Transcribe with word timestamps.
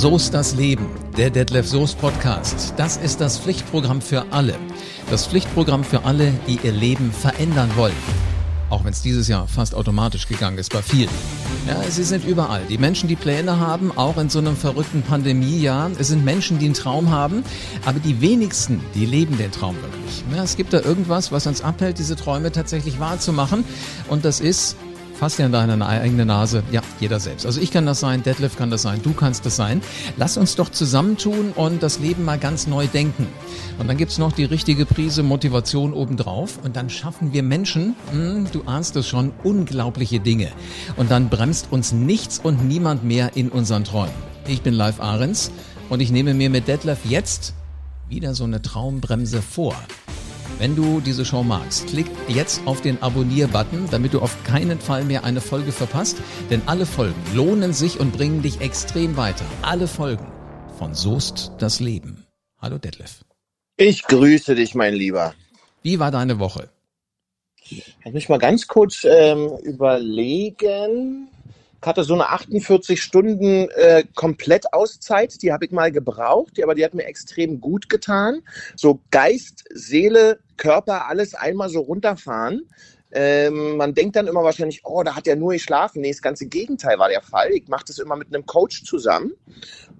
So 0.00 0.16
ist 0.16 0.32
das 0.32 0.54
Leben, 0.54 0.86
der 1.18 1.28
Detlef 1.28 1.68
Soest 1.68 2.00
Podcast. 2.00 2.72
Das 2.78 2.96
ist 2.96 3.20
das 3.20 3.38
Pflichtprogramm 3.38 4.00
für 4.00 4.24
alle. 4.32 4.54
Das 5.10 5.26
Pflichtprogramm 5.26 5.84
für 5.84 6.06
alle, 6.06 6.32
die 6.46 6.58
ihr 6.62 6.72
Leben 6.72 7.12
verändern 7.12 7.70
wollen. 7.76 7.92
Auch 8.70 8.82
wenn 8.82 8.94
es 8.94 9.02
dieses 9.02 9.28
Jahr 9.28 9.46
fast 9.46 9.74
automatisch 9.74 10.26
gegangen 10.26 10.56
ist 10.56 10.72
bei 10.72 10.80
vielen. 10.80 11.10
Ja, 11.68 11.82
sie 11.82 12.04
sind 12.04 12.24
überall. 12.24 12.62
Die 12.70 12.78
Menschen, 12.78 13.10
die 13.10 13.14
Pläne 13.14 13.60
haben, 13.60 13.92
auch 13.94 14.16
in 14.16 14.30
so 14.30 14.38
einem 14.38 14.56
verrückten 14.56 15.02
Pandemiejahr. 15.02 15.90
Es 15.98 16.08
sind 16.08 16.24
Menschen, 16.24 16.58
die 16.58 16.64
einen 16.64 16.74
Traum 16.74 17.10
haben, 17.10 17.44
aber 17.84 17.98
die 17.98 18.22
wenigsten, 18.22 18.80
die 18.94 19.04
leben 19.04 19.36
den 19.36 19.52
Traum 19.52 19.76
wirklich. 19.82 20.24
Ja, 20.34 20.42
es 20.42 20.56
gibt 20.56 20.72
da 20.72 20.80
irgendwas, 20.80 21.30
was 21.30 21.46
uns 21.46 21.60
abhält, 21.60 21.98
diese 21.98 22.16
Träume 22.16 22.52
tatsächlich 22.52 23.00
wahrzumachen. 23.00 23.66
Und 24.08 24.24
das 24.24 24.40
ist 24.40 24.76
Fass 25.20 25.36
dir 25.36 25.44
an 25.44 25.52
deine 25.52 25.86
eigene 25.86 26.24
Nase. 26.24 26.62
Ja, 26.72 26.80
jeder 26.98 27.20
selbst. 27.20 27.44
Also 27.44 27.60
ich 27.60 27.70
kann 27.70 27.84
das 27.84 28.00
sein, 28.00 28.22
Detlef 28.22 28.56
kann 28.56 28.70
das 28.70 28.80
sein, 28.80 29.02
du 29.02 29.12
kannst 29.12 29.44
das 29.44 29.54
sein. 29.54 29.82
Lass 30.16 30.38
uns 30.38 30.56
doch 30.56 30.70
zusammentun 30.70 31.52
und 31.52 31.82
das 31.82 31.98
Leben 31.98 32.24
mal 32.24 32.38
ganz 32.38 32.66
neu 32.66 32.86
denken. 32.86 33.26
Und 33.78 33.86
dann 33.86 33.98
gibt's 33.98 34.16
noch 34.16 34.32
die 34.32 34.44
richtige 34.44 34.86
Prise 34.86 35.22
Motivation 35.22 35.92
obendrauf. 35.92 36.58
Und 36.64 36.74
dann 36.74 36.88
schaffen 36.88 37.34
wir 37.34 37.42
Menschen, 37.42 37.96
hm, 38.12 38.46
du 38.50 38.62
ahnst 38.64 38.96
es 38.96 39.08
schon, 39.08 39.32
unglaubliche 39.44 40.20
Dinge. 40.20 40.48
Und 40.96 41.10
dann 41.10 41.28
bremst 41.28 41.70
uns 41.70 41.92
nichts 41.92 42.38
und 42.42 42.66
niemand 42.66 43.04
mehr 43.04 43.32
in 43.36 43.50
unseren 43.50 43.84
Träumen. 43.84 44.14
Ich 44.48 44.62
bin 44.62 44.72
Live 44.72 45.00
Ahrens 45.00 45.50
und 45.90 46.00
ich 46.00 46.10
nehme 46.10 46.32
mir 46.32 46.48
mit 46.48 46.66
Detlef 46.66 47.00
jetzt 47.04 47.52
wieder 48.08 48.34
so 48.34 48.44
eine 48.44 48.62
Traumbremse 48.62 49.42
vor. 49.42 49.76
Wenn 50.58 50.76
du 50.76 51.00
diese 51.00 51.24
Show 51.24 51.42
magst, 51.42 51.86
klick 51.86 52.06
jetzt 52.28 52.60
auf 52.66 52.80
den 52.80 53.02
Abonnier-Button, 53.02 53.88
damit 53.90 54.12
du 54.14 54.20
auf 54.20 54.42
keinen 54.44 54.78
Fall 54.78 55.04
mehr 55.04 55.24
eine 55.24 55.40
Folge 55.40 55.72
verpasst, 55.72 56.18
denn 56.50 56.62
alle 56.66 56.86
Folgen 56.86 57.20
lohnen 57.34 57.72
sich 57.72 57.98
und 57.98 58.12
bringen 58.12 58.42
dich 58.42 58.60
extrem 58.60 59.16
weiter. 59.16 59.44
Alle 59.62 59.86
Folgen 59.86 60.26
von 60.78 60.94
Soest 60.94 61.52
das 61.58 61.80
Leben. 61.80 62.26
Hallo 62.58 62.78
Detlef. 62.78 63.24
Ich 63.76 64.02
grüße 64.02 64.54
dich, 64.54 64.74
mein 64.74 64.94
Lieber. 64.94 65.34
Wie 65.82 65.98
war 65.98 66.10
deine 66.10 66.38
Woche? 66.38 66.68
Lass 68.04 68.14
mich 68.14 68.28
mal 68.28 68.38
ganz 68.38 68.66
kurz 68.66 69.04
ähm, 69.04 69.50
überlegen. 69.62 71.28
Ich 71.82 71.86
hatte 71.86 72.04
so 72.04 72.12
eine 72.12 72.28
48 72.28 73.00
Stunden 73.00 73.70
äh, 73.70 74.04
Komplettauszeit, 74.14 75.40
die 75.42 75.50
habe 75.50 75.64
ich 75.64 75.70
mal 75.70 75.90
gebraucht, 75.90 76.62
aber 76.62 76.74
die 76.74 76.84
hat 76.84 76.92
mir 76.92 77.04
extrem 77.04 77.58
gut 77.58 77.88
getan. 77.88 78.42
So 78.76 79.00
Geist, 79.10 79.64
Seele, 79.72 80.40
Körper, 80.58 81.08
alles 81.08 81.34
einmal 81.34 81.70
so 81.70 81.80
runterfahren. 81.80 82.68
Ähm, 83.12 83.76
man 83.76 83.94
denkt 83.94 84.16
dann 84.16 84.28
immer 84.28 84.44
wahrscheinlich, 84.44 84.82
oh, 84.84 85.02
da 85.02 85.16
hat 85.16 85.26
er 85.26 85.36
nur 85.36 85.52
geschlafen. 85.52 86.00
Nee, 86.00 86.10
das 86.10 86.22
ganze 86.22 86.46
Gegenteil 86.46 86.98
war 86.98 87.08
der 87.08 87.22
Fall. 87.22 87.50
Ich 87.52 87.68
mache 87.68 87.84
das 87.86 87.98
immer 87.98 88.16
mit 88.16 88.28
einem 88.28 88.46
Coach 88.46 88.84
zusammen 88.84 89.32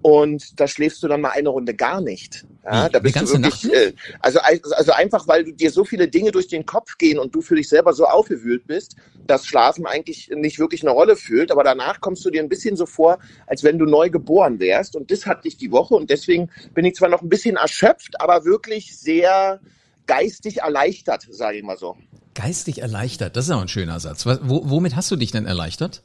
und 0.01 0.59
da 0.59 0.67
schläfst 0.67 1.03
du 1.03 1.07
dann 1.07 1.21
mal 1.21 1.31
eine 1.31 1.49
Runde 1.49 1.73
gar 1.73 2.01
nicht. 2.01 2.45
Ja, 2.63 2.89
da 2.89 2.99
bist 2.99 3.15
du 3.19 3.27
wirklich, 3.27 3.71
äh, 3.71 3.93
also, 4.19 4.39
also 4.39 4.91
einfach, 4.93 5.27
weil 5.27 5.43
du 5.43 5.53
dir 5.53 5.71
so 5.71 5.83
viele 5.83 6.07
Dinge 6.07 6.31
durch 6.31 6.47
den 6.47 6.65
Kopf 6.65 6.97
gehen 6.97 7.19
und 7.19 7.35
du 7.35 7.41
für 7.41 7.55
dich 7.55 7.69
selber 7.69 7.93
so 7.93 8.05
aufgewühlt 8.05 8.65
bist, 8.65 8.95
dass 9.27 9.45
Schlafen 9.45 9.85
eigentlich 9.85 10.29
nicht 10.33 10.59
wirklich 10.59 10.81
eine 10.81 10.91
Rolle 10.91 11.15
fühlt. 11.15 11.51
Aber 11.51 11.63
danach 11.63 12.01
kommst 12.01 12.25
du 12.25 12.29
dir 12.29 12.41
ein 12.41 12.49
bisschen 12.49 12.75
so 12.75 12.85
vor, 12.85 13.19
als 13.45 13.63
wenn 13.63 13.77
du 13.77 13.85
neu 13.85 14.09
geboren 14.09 14.59
wärst. 14.59 14.95
Und 14.95 15.11
das 15.11 15.25
hatte 15.25 15.47
ich 15.47 15.57
die 15.57 15.71
Woche 15.71 15.95
und 15.95 16.09
deswegen 16.09 16.49
bin 16.73 16.85
ich 16.85 16.95
zwar 16.95 17.09
noch 17.09 17.21
ein 17.21 17.29
bisschen 17.29 17.57
erschöpft, 17.57 18.19
aber 18.21 18.45
wirklich 18.45 18.97
sehr 18.97 19.59
geistig 20.07 20.59
erleichtert, 20.59 21.27
sage 21.29 21.57
ich 21.57 21.63
mal 21.63 21.77
so. 21.77 21.97
Geistig 22.33 22.81
erleichtert, 22.81 23.35
das 23.35 23.45
ist 23.45 23.51
auch 23.51 23.61
ein 23.61 23.67
schöner 23.67 23.99
Satz. 23.99 24.25
Wo, 24.25 24.69
womit 24.69 24.95
hast 24.95 25.11
du 25.11 25.15
dich 25.15 25.31
denn 25.31 25.45
erleichtert? 25.45 26.03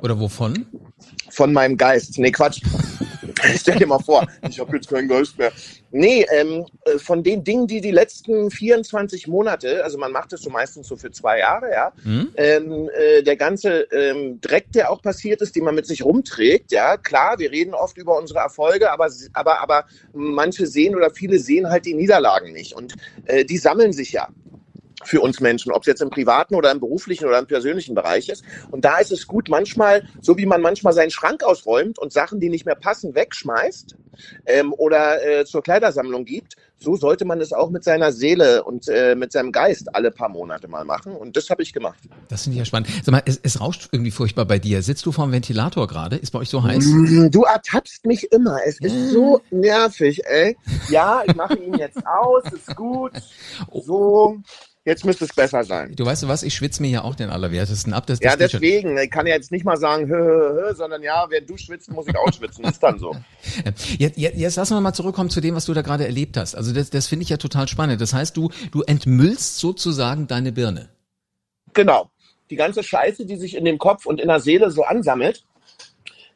Oder 0.00 0.20
wovon? 0.20 0.66
Von 1.30 1.52
meinem 1.52 1.76
Geist. 1.76 2.18
Nee, 2.18 2.30
Quatsch. 2.30 2.62
Stell 3.56 3.78
dir 3.78 3.86
mal 3.86 3.98
vor, 3.98 4.26
ich 4.48 4.58
habe 4.58 4.76
jetzt 4.76 4.88
keinen 4.88 5.08
Geist 5.08 5.38
mehr. 5.38 5.52
Nee, 5.90 6.26
ähm, 6.32 6.64
äh, 6.84 6.98
von 6.98 7.22
den 7.22 7.44
Dingen, 7.44 7.66
die 7.66 7.80
die 7.80 7.90
letzten 7.90 8.50
24 8.50 9.28
Monate, 9.28 9.84
also 9.84 9.98
man 9.98 10.12
macht 10.12 10.32
das 10.32 10.40
so 10.40 10.50
meistens 10.50 10.88
so 10.88 10.96
für 10.96 11.10
zwei 11.10 11.40
Jahre, 11.40 11.70
ja, 11.70 11.92
mhm. 12.02 12.28
ähm, 12.36 12.90
äh, 12.94 13.22
der 13.22 13.36
ganze 13.36 13.82
ähm, 13.92 14.40
Dreck, 14.40 14.72
der 14.72 14.90
auch 14.90 15.02
passiert 15.02 15.42
ist, 15.42 15.54
den 15.54 15.64
man 15.64 15.74
mit 15.74 15.86
sich 15.86 16.04
rumträgt, 16.04 16.72
ja, 16.72 16.96
klar, 16.96 17.38
wir 17.38 17.50
reden 17.50 17.74
oft 17.74 17.98
über 17.98 18.18
unsere 18.18 18.40
Erfolge, 18.40 18.90
aber, 18.90 19.10
aber, 19.34 19.60
aber 19.60 19.84
manche 20.12 20.66
sehen 20.66 20.96
oder 20.96 21.10
viele 21.10 21.38
sehen 21.38 21.68
halt 21.68 21.84
die 21.86 21.94
Niederlagen 21.94 22.52
nicht 22.52 22.74
und 22.74 22.94
äh, 23.26 23.44
die 23.44 23.58
sammeln 23.58 23.92
sich 23.92 24.12
ja 24.12 24.28
für 25.06 25.20
uns 25.20 25.40
Menschen, 25.40 25.72
ob 25.72 25.82
es 25.82 25.86
jetzt 25.86 26.02
im 26.02 26.10
privaten 26.10 26.54
oder 26.54 26.70
im 26.70 26.80
beruflichen 26.80 27.26
oder 27.26 27.38
im 27.38 27.46
persönlichen 27.46 27.94
Bereich 27.94 28.28
ist. 28.28 28.44
Und 28.70 28.84
da 28.84 28.98
ist 28.98 29.12
es 29.12 29.26
gut, 29.26 29.48
manchmal, 29.48 30.08
so 30.20 30.36
wie 30.36 30.46
man 30.46 30.60
manchmal 30.60 30.92
seinen 30.92 31.10
Schrank 31.10 31.42
ausräumt 31.42 31.98
und 31.98 32.12
Sachen, 32.12 32.40
die 32.40 32.48
nicht 32.48 32.66
mehr 32.66 32.74
passen, 32.74 33.14
wegschmeißt 33.14 33.96
ähm, 34.46 34.72
oder 34.72 35.24
äh, 35.24 35.44
zur 35.44 35.62
Kleidersammlung 35.62 36.24
gibt, 36.24 36.56
so 36.78 36.96
sollte 36.96 37.24
man 37.24 37.40
es 37.40 37.52
auch 37.52 37.70
mit 37.70 37.84
seiner 37.84 38.12
Seele 38.12 38.62
und 38.64 38.88
äh, 38.88 39.14
mit 39.14 39.32
seinem 39.32 39.50
Geist 39.50 39.94
alle 39.94 40.10
paar 40.10 40.28
Monate 40.28 40.68
mal 40.68 40.84
machen. 40.84 41.12
Und 41.12 41.36
das 41.36 41.48
habe 41.50 41.62
ich 41.62 41.72
gemacht. 41.72 41.98
Das 42.28 42.44
finde 42.44 42.56
ich 42.56 42.58
ja 42.60 42.64
spannend. 42.64 42.88
Sag 43.02 43.12
mal, 43.12 43.22
es, 43.24 43.40
es 43.42 43.60
rauscht 43.60 43.88
irgendwie 43.92 44.10
furchtbar 44.10 44.44
bei 44.44 44.58
dir. 44.58 44.82
Sitzt 44.82 45.06
du 45.06 45.12
vor 45.12 45.26
dem 45.26 45.32
Ventilator 45.32 45.86
gerade? 45.86 46.16
Ist 46.16 46.32
bei 46.32 46.40
euch 46.40 46.50
so 46.50 46.62
heiß? 46.62 46.84
Du 47.30 47.42
ertappst 47.42 48.04
mich 48.04 48.30
immer. 48.32 48.58
Es 48.66 48.78
ist 48.80 49.10
so 49.10 49.40
nervig, 49.50 50.26
ey. 50.26 50.56
Ja, 50.90 51.22
ich 51.26 51.34
mache 51.34 51.56
ihn 51.56 51.74
jetzt 51.74 52.06
aus, 52.06 52.44
ist 52.52 52.74
gut. 52.76 53.12
Oh. 53.70 53.80
So. 53.80 54.42
Jetzt 54.86 55.04
müsste 55.04 55.24
es 55.24 55.32
besser 55.32 55.64
sein. 55.64 55.96
Du 55.96 56.06
weißt 56.06 56.22
du 56.22 56.28
was, 56.28 56.44
ich 56.44 56.54
schwitze 56.54 56.80
mir 56.80 56.88
ja 56.88 57.02
auch 57.02 57.16
den 57.16 57.28
Allerwertesten 57.28 57.92
ab. 57.92 58.06
Das, 58.06 58.20
das 58.20 58.30
ja, 58.30 58.36
deswegen. 58.36 58.96
Ich 58.98 59.10
kann 59.10 59.26
ja 59.26 59.34
jetzt 59.34 59.50
nicht 59.50 59.64
mal 59.64 59.76
sagen, 59.76 60.06
hö, 60.06 60.14
hö, 60.14 60.62
hö, 60.62 60.74
sondern 60.76 61.02
ja, 61.02 61.26
wenn 61.28 61.44
du 61.44 61.56
schwitzt, 61.56 61.90
muss 61.90 62.06
ich 62.06 62.16
auch 62.16 62.32
schwitzen. 62.32 62.64
Ist 62.64 62.80
dann 62.80 62.96
so. 63.00 63.16
Jetzt, 63.98 64.16
jetzt, 64.16 64.36
jetzt 64.36 64.56
lassen 64.56 64.74
wir 64.74 64.80
mal 64.80 64.92
zurückkommen 64.92 65.28
zu 65.28 65.40
dem, 65.40 65.56
was 65.56 65.64
du 65.64 65.74
da 65.74 65.82
gerade 65.82 66.04
erlebt 66.04 66.36
hast. 66.36 66.54
Also 66.54 66.72
das, 66.72 66.90
das 66.90 67.08
finde 67.08 67.24
ich 67.24 67.30
ja 67.30 67.36
total 67.36 67.66
spannend. 67.66 68.00
Das 68.00 68.12
heißt, 68.12 68.36
du, 68.36 68.50
du 68.70 68.82
entmüllst 68.82 69.58
sozusagen 69.58 70.28
deine 70.28 70.52
Birne. 70.52 70.88
Genau. 71.72 72.10
Die 72.50 72.56
ganze 72.56 72.84
Scheiße, 72.84 73.26
die 73.26 73.36
sich 73.36 73.56
in 73.56 73.64
dem 73.64 73.78
Kopf 73.78 74.06
und 74.06 74.20
in 74.20 74.28
der 74.28 74.38
Seele 74.38 74.70
so 74.70 74.84
ansammelt, 74.84 75.44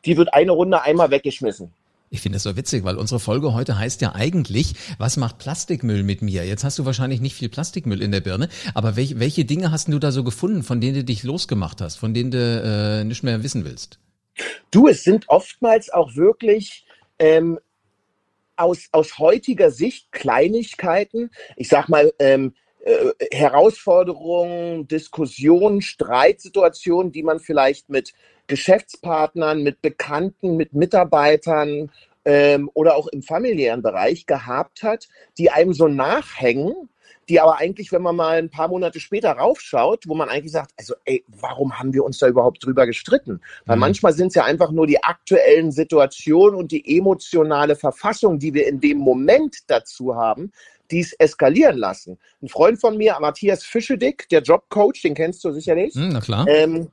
die 0.04 0.16
wird 0.16 0.34
eine 0.34 0.50
Runde 0.50 0.82
einmal 0.82 1.10
weggeschmissen. 1.10 1.72
Ich 2.12 2.22
finde 2.22 2.36
das 2.36 2.42
so 2.42 2.56
witzig, 2.56 2.82
weil 2.82 2.96
unsere 2.96 3.20
Folge 3.20 3.54
heute 3.54 3.78
heißt 3.78 4.00
ja 4.00 4.16
eigentlich, 4.16 4.74
was 4.98 5.16
macht 5.16 5.38
Plastikmüll 5.38 6.02
mit 6.02 6.22
mir? 6.22 6.44
Jetzt 6.44 6.64
hast 6.64 6.76
du 6.80 6.84
wahrscheinlich 6.84 7.20
nicht 7.20 7.36
viel 7.36 7.48
Plastikmüll 7.48 8.02
in 8.02 8.10
der 8.10 8.20
Birne, 8.20 8.48
aber 8.74 8.96
welche, 8.96 9.20
welche 9.20 9.44
Dinge 9.44 9.70
hast 9.70 9.86
du 9.86 9.98
da 10.00 10.10
so 10.10 10.24
gefunden, 10.24 10.64
von 10.64 10.80
denen 10.80 10.96
du 10.96 11.04
dich 11.04 11.22
losgemacht 11.22 11.80
hast, 11.80 11.96
von 11.96 12.12
denen 12.12 12.32
du 12.32 12.38
äh, 12.38 13.04
nicht 13.04 13.22
mehr 13.22 13.44
wissen 13.44 13.64
willst? 13.64 14.00
Du, 14.72 14.88
es 14.88 15.04
sind 15.04 15.28
oftmals 15.28 15.90
auch 15.90 16.16
wirklich 16.16 16.84
ähm, 17.20 17.60
aus, 18.56 18.88
aus 18.90 19.20
heutiger 19.20 19.70
Sicht 19.70 20.10
Kleinigkeiten. 20.10 21.30
Ich 21.54 21.68
sag 21.68 21.88
mal, 21.88 22.12
ähm, 22.18 22.54
äh, 22.80 23.12
Herausforderungen, 23.30 24.88
Diskussionen, 24.88 25.80
Streitsituationen, 25.80 27.12
die 27.12 27.22
man 27.22 27.38
vielleicht 27.38 27.88
mit 27.88 28.14
Geschäftspartnern, 28.50 29.62
mit 29.62 29.80
Bekannten, 29.80 30.56
mit 30.56 30.74
Mitarbeitern 30.74 31.90
ähm, 32.24 32.68
oder 32.74 32.96
auch 32.96 33.06
im 33.06 33.22
familiären 33.22 33.80
Bereich 33.80 34.26
gehabt 34.26 34.82
hat, 34.82 35.08
die 35.38 35.50
einem 35.50 35.72
so 35.72 35.86
nachhängen, 35.86 36.74
die 37.28 37.38
aber 37.38 37.58
eigentlich, 37.58 37.92
wenn 37.92 38.02
man 38.02 38.16
mal 38.16 38.38
ein 38.38 38.50
paar 38.50 38.66
Monate 38.66 38.98
später 38.98 39.30
raufschaut, 39.30 40.08
wo 40.08 40.16
man 40.16 40.28
eigentlich 40.28 40.50
sagt, 40.50 40.72
also 40.76 40.94
ey, 41.04 41.24
warum 41.28 41.78
haben 41.78 41.94
wir 41.94 42.04
uns 42.04 42.18
da 42.18 42.26
überhaupt 42.26 42.66
drüber 42.66 42.86
gestritten? 42.86 43.40
Weil 43.66 43.76
mhm. 43.76 43.80
manchmal 43.80 44.12
sind 44.14 44.28
es 44.28 44.34
ja 44.34 44.44
einfach 44.44 44.72
nur 44.72 44.88
die 44.88 45.02
aktuellen 45.02 45.70
Situationen 45.70 46.56
und 46.56 46.72
die 46.72 46.98
emotionale 46.98 47.76
Verfassung, 47.76 48.40
die 48.40 48.52
wir 48.52 48.66
in 48.66 48.80
dem 48.80 48.98
Moment 48.98 49.58
dazu 49.68 50.16
haben, 50.16 50.50
die 50.90 50.98
es 50.98 51.12
eskalieren 51.12 51.78
lassen. 51.78 52.18
Ein 52.42 52.48
Freund 52.48 52.80
von 52.80 52.96
mir, 52.96 53.16
Matthias 53.20 53.62
Fischedick, 53.62 54.28
der 54.28 54.42
Jobcoach, 54.42 55.00
den 55.04 55.14
kennst 55.14 55.44
du 55.44 55.52
sicherlich. 55.52 55.94
Mhm, 55.94 56.08
na 56.08 56.20
klar. 56.20 56.48
Ähm, 56.48 56.88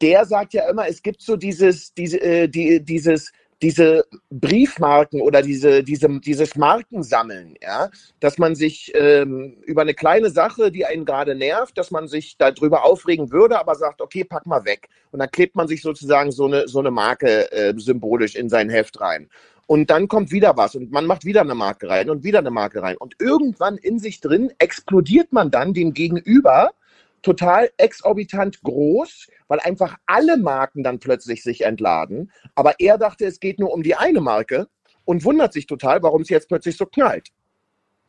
der 0.00 0.24
sagt 0.24 0.54
ja 0.54 0.68
immer, 0.68 0.88
es 0.88 1.02
gibt 1.02 1.22
so 1.22 1.36
dieses, 1.36 1.92
diese, 1.94 2.20
äh, 2.20 2.48
die, 2.48 2.82
dieses, 2.84 3.32
diese 3.62 4.04
Briefmarken 4.30 5.20
oder 5.20 5.42
diese, 5.42 5.82
diese, 5.82 6.08
dieses 6.20 6.54
Markensammeln, 6.54 7.56
ja, 7.60 7.90
dass 8.20 8.38
man 8.38 8.54
sich 8.54 8.92
ähm, 8.94 9.56
über 9.66 9.82
eine 9.82 9.94
kleine 9.94 10.30
Sache, 10.30 10.70
die 10.70 10.86
einen 10.86 11.04
gerade 11.04 11.34
nervt, 11.34 11.76
dass 11.76 11.90
man 11.90 12.06
sich 12.06 12.36
darüber 12.38 12.84
aufregen 12.84 13.32
würde, 13.32 13.58
aber 13.58 13.74
sagt, 13.74 14.00
okay, 14.00 14.24
pack 14.24 14.46
mal 14.46 14.64
weg. 14.64 14.88
Und 15.10 15.18
dann 15.18 15.30
klebt 15.30 15.56
man 15.56 15.66
sich 15.66 15.82
sozusagen 15.82 16.30
so 16.30 16.46
eine, 16.46 16.68
so 16.68 16.78
eine 16.78 16.90
Marke 16.90 17.50
äh, 17.50 17.74
symbolisch 17.76 18.36
in 18.36 18.48
sein 18.48 18.70
Heft 18.70 19.00
rein. 19.00 19.28
Und 19.66 19.90
dann 19.90 20.08
kommt 20.08 20.30
wieder 20.32 20.56
was 20.56 20.76
und 20.76 20.92
man 20.92 21.04
macht 21.04 21.26
wieder 21.26 21.42
eine 21.42 21.54
Marke 21.54 21.90
rein 21.90 22.08
und 22.08 22.24
wieder 22.24 22.38
eine 22.38 22.50
Marke 22.50 22.80
rein. 22.80 22.96
Und 22.96 23.16
irgendwann 23.20 23.76
in 23.76 23.98
sich 23.98 24.20
drin 24.20 24.50
explodiert 24.58 25.32
man 25.32 25.50
dann 25.50 25.74
dem 25.74 25.92
Gegenüber 25.92 26.70
total 27.28 27.70
exorbitant 27.76 28.62
groß, 28.62 29.28
weil 29.48 29.60
einfach 29.60 29.96
alle 30.06 30.38
Marken 30.38 30.82
dann 30.82 30.98
plötzlich 30.98 31.42
sich 31.42 31.62
entladen. 31.62 32.30
Aber 32.54 32.80
er 32.80 32.96
dachte, 32.96 33.26
es 33.26 33.38
geht 33.38 33.58
nur 33.58 33.72
um 33.72 33.82
die 33.82 33.94
eine 33.94 34.22
Marke 34.22 34.68
und 35.04 35.24
wundert 35.24 35.52
sich 35.52 35.66
total, 35.66 36.02
warum 36.02 36.22
es 36.22 36.30
jetzt 36.30 36.48
plötzlich 36.48 36.76
so 36.76 36.86
knallt. 36.86 37.28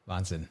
Wahnsinn. 0.06 0.48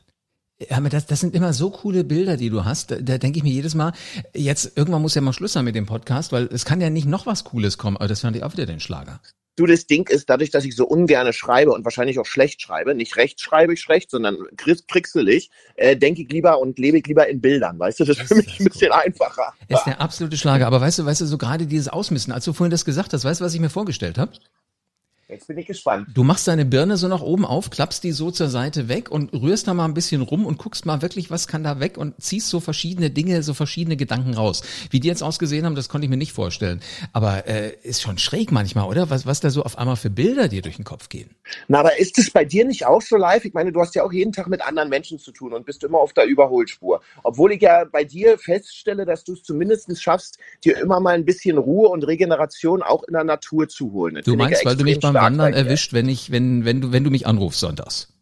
Aber 0.71 0.89
das, 0.89 1.07
das 1.07 1.21
sind 1.21 1.35
immer 1.35 1.53
so 1.53 1.71
coole 1.71 2.05
Bilder, 2.05 2.37
die 2.37 2.51
du 2.51 2.65
hast. 2.65 2.91
Da, 2.91 2.97
da 2.97 3.17
denke 3.17 3.39
ich 3.39 3.45
mir 3.45 3.53
jedes 3.53 3.75
Mal, 3.75 3.93
jetzt 4.35 4.77
irgendwann 4.77 5.03
muss 5.03 5.15
ja 5.15 5.23
mal 5.23 5.33
Schluss 5.33 5.55
sein 5.55 5.65
mit 5.65 5.75
dem 5.75 5.87
Podcast, 5.87 6.33
weil 6.33 6.45
es 6.53 6.65
kann 6.65 6.81
ja 6.81 6.91
nicht 6.91 7.07
noch 7.07 7.27
was 7.27 7.45
Cooles 7.45 7.79
kommen. 7.79 7.97
Aber 7.97 8.09
das 8.09 8.21
fand 8.21 8.37
ich 8.37 8.43
auch 8.43 8.53
wieder 8.53 8.67
den 8.67 8.81
Schlager. 8.81 9.21
Du, 9.59 9.67
das 9.67 9.87
Ding 9.87 10.09
ist, 10.09 10.31
dadurch, 10.31 10.51
dass 10.51 10.65
ich 10.65 10.77
so 10.77 10.87
ungerne 10.87 11.33
schreibe 11.33 11.73
und 11.73 11.85
wahrscheinlich 11.85 12.21
auch 12.21 12.27
schlecht 12.27 12.63
schreibe, 12.63 12.95
nicht 12.95 13.17
recht 13.17 13.41
schreibe 13.41 13.75
ich 13.75 13.81
schlecht, 13.81 14.09
sondern 14.09 14.37
krixelig, 14.57 15.51
äh, 15.75 15.97
denke 15.97 16.23
ich 16.23 16.31
lieber 16.31 16.61
und 16.61 16.79
lebe 16.79 16.99
ich 16.99 17.07
lieber 17.09 17.27
in 17.27 17.41
Bildern, 17.41 17.77
weißt 17.77 17.99
du? 17.99 18.05
Das 18.05 18.19
ist 18.19 18.29
für 18.29 18.37
mich 18.37 18.61
ein 18.61 18.67
bisschen 18.67 18.93
einfacher. 18.93 19.53
Ist 19.67 19.83
der 19.85 20.01
absolute 20.01 20.37
Schlager. 20.37 20.69
Aber 20.69 20.81
weißt 20.81 21.01
du, 21.01 21.07
weißt 21.07 21.23
du, 21.23 21.27
so 21.27 21.39
gerade 21.39 21.67
dieses 21.67 21.89
Ausmisten, 21.89 22.33
als 22.33 22.45
du 22.45 22.53
vorhin 22.53 22.71
das 22.71 22.85
gesagt 22.85 23.13
hast, 23.13 23.25
weißt 23.25 23.41
du, 23.41 23.45
was 23.45 23.53
ich 23.53 23.61
mir 23.61 23.69
vorgestellt 23.69 24.17
habe? 24.17 24.31
Jetzt 25.31 25.47
bin 25.47 25.59
ich 25.59 25.67
gespannt. 25.67 26.09
Du 26.15 26.25
machst 26.25 26.49
deine 26.49 26.65
Birne 26.65 26.97
so 26.97 27.07
nach 27.07 27.21
oben 27.21 27.45
auf, 27.45 27.69
klappst 27.69 28.03
die 28.03 28.13
so 28.13 28.31
zur 28.31 28.49
Seite 28.49 28.89
weg 28.89 29.11
und 29.11 29.31
rührst 29.35 29.69
da 29.69 29.75
mal 29.75 29.85
ein 29.85 29.93
bisschen 29.93 30.23
rum 30.23 30.47
und 30.47 30.57
guckst 30.57 30.87
mal 30.87 31.03
wirklich, 31.03 31.31
was 31.31 31.47
kann 31.47 31.63
da 31.63 31.81
weg 31.81 31.99
und 31.99 32.15
ziehst 32.19 32.49
so 32.49 32.61
verschiedene 32.61 33.11
Dinge, 33.11 33.43
so 33.43 33.53
verschiedene 33.53 33.99
Gedanken 33.99 34.33
raus. 34.33 34.63
Wie 34.89 35.01
die 35.01 35.09
jetzt 35.09 35.23
ausgesehen 35.23 35.67
haben, 35.67 35.75
das 35.75 35.91
konnte 35.91 36.07
ich 36.07 36.11
mir 36.11 36.17
nicht 36.17 36.33
vorstellen. 36.33 36.81
Aber 37.13 37.47
äh, 37.47 37.75
ist 37.83 38.01
schon 38.01 38.17
schräg 38.17 38.53
manchmal, 38.53 38.89
oder? 38.89 39.11
Was, 39.11 39.27
was 39.27 39.41
da 39.41 39.51
so 39.51 39.65
auf 39.65 39.77
einmal 39.77 39.97
für 39.97 40.09
Bilder 40.09 40.49
dir 40.49 40.63
durch 40.63 40.77
den 40.77 40.87
Kopf 40.87 41.11
gehen. 41.11 41.29
Na, 41.67 41.81
aber 41.81 41.99
ist 41.99 42.17
es 42.17 42.31
bei 42.31 42.47
dir 42.47 42.65
nicht 42.65 42.87
auch 42.87 43.03
so 43.03 43.19
live? 43.19 43.45
Ich 43.45 43.53
meine, 43.53 43.71
du 43.71 43.83
hast 43.83 43.95
ja 43.95 44.05
auch 44.05 44.13
jeden 44.15 44.33
Tag 44.33 44.47
mit 44.47 44.67
anderen 44.67 44.89
Menschen 44.89 45.19
zu 45.19 45.31
tun 45.31 45.53
und 45.53 45.67
bist 45.67 45.85
immer 45.85 45.99
auf 45.99 46.15
der 46.15 46.25
Überholspur. 46.25 47.03
Obwohl 47.23 47.53
ich 47.53 47.61
ja 47.61 47.85
bei 47.85 48.03
dir 48.03 48.39
feststelle, 48.39 49.05
dass 49.05 49.25
du 49.25 49.35
es 49.35 49.43
zumindest 49.43 49.91
schaffst, 50.01 50.39
dir 50.65 50.79
immer 50.79 51.01
mal 51.01 51.15
ein 51.15 51.27
bisschen 51.27 51.59
Ruhe 51.59 51.89
und 51.91 52.05
Regeneration 52.05 52.83
auch 52.83 53.03
in 53.03 53.13
der 53.13 53.25
Natur 53.25 53.69
zu 53.69 53.93
holen. 53.93 54.15
Das 54.15 54.25
du 54.25 54.35
meinst, 54.35 54.65
weil 54.65 54.75
du 54.75 54.85
mich 54.85 54.99
beim 54.99 55.18
Wandern 55.23 55.53
erwischt, 55.53 55.93
wenn 55.93 56.09
ich, 56.09 56.31
wenn, 56.31 56.65
wenn 56.65 56.81
du, 56.81 56.93
wenn 56.93 57.05
du 57.05 57.11
mich 57.11 57.27
anrufst 57.27 57.61
sonntags. 57.61 58.13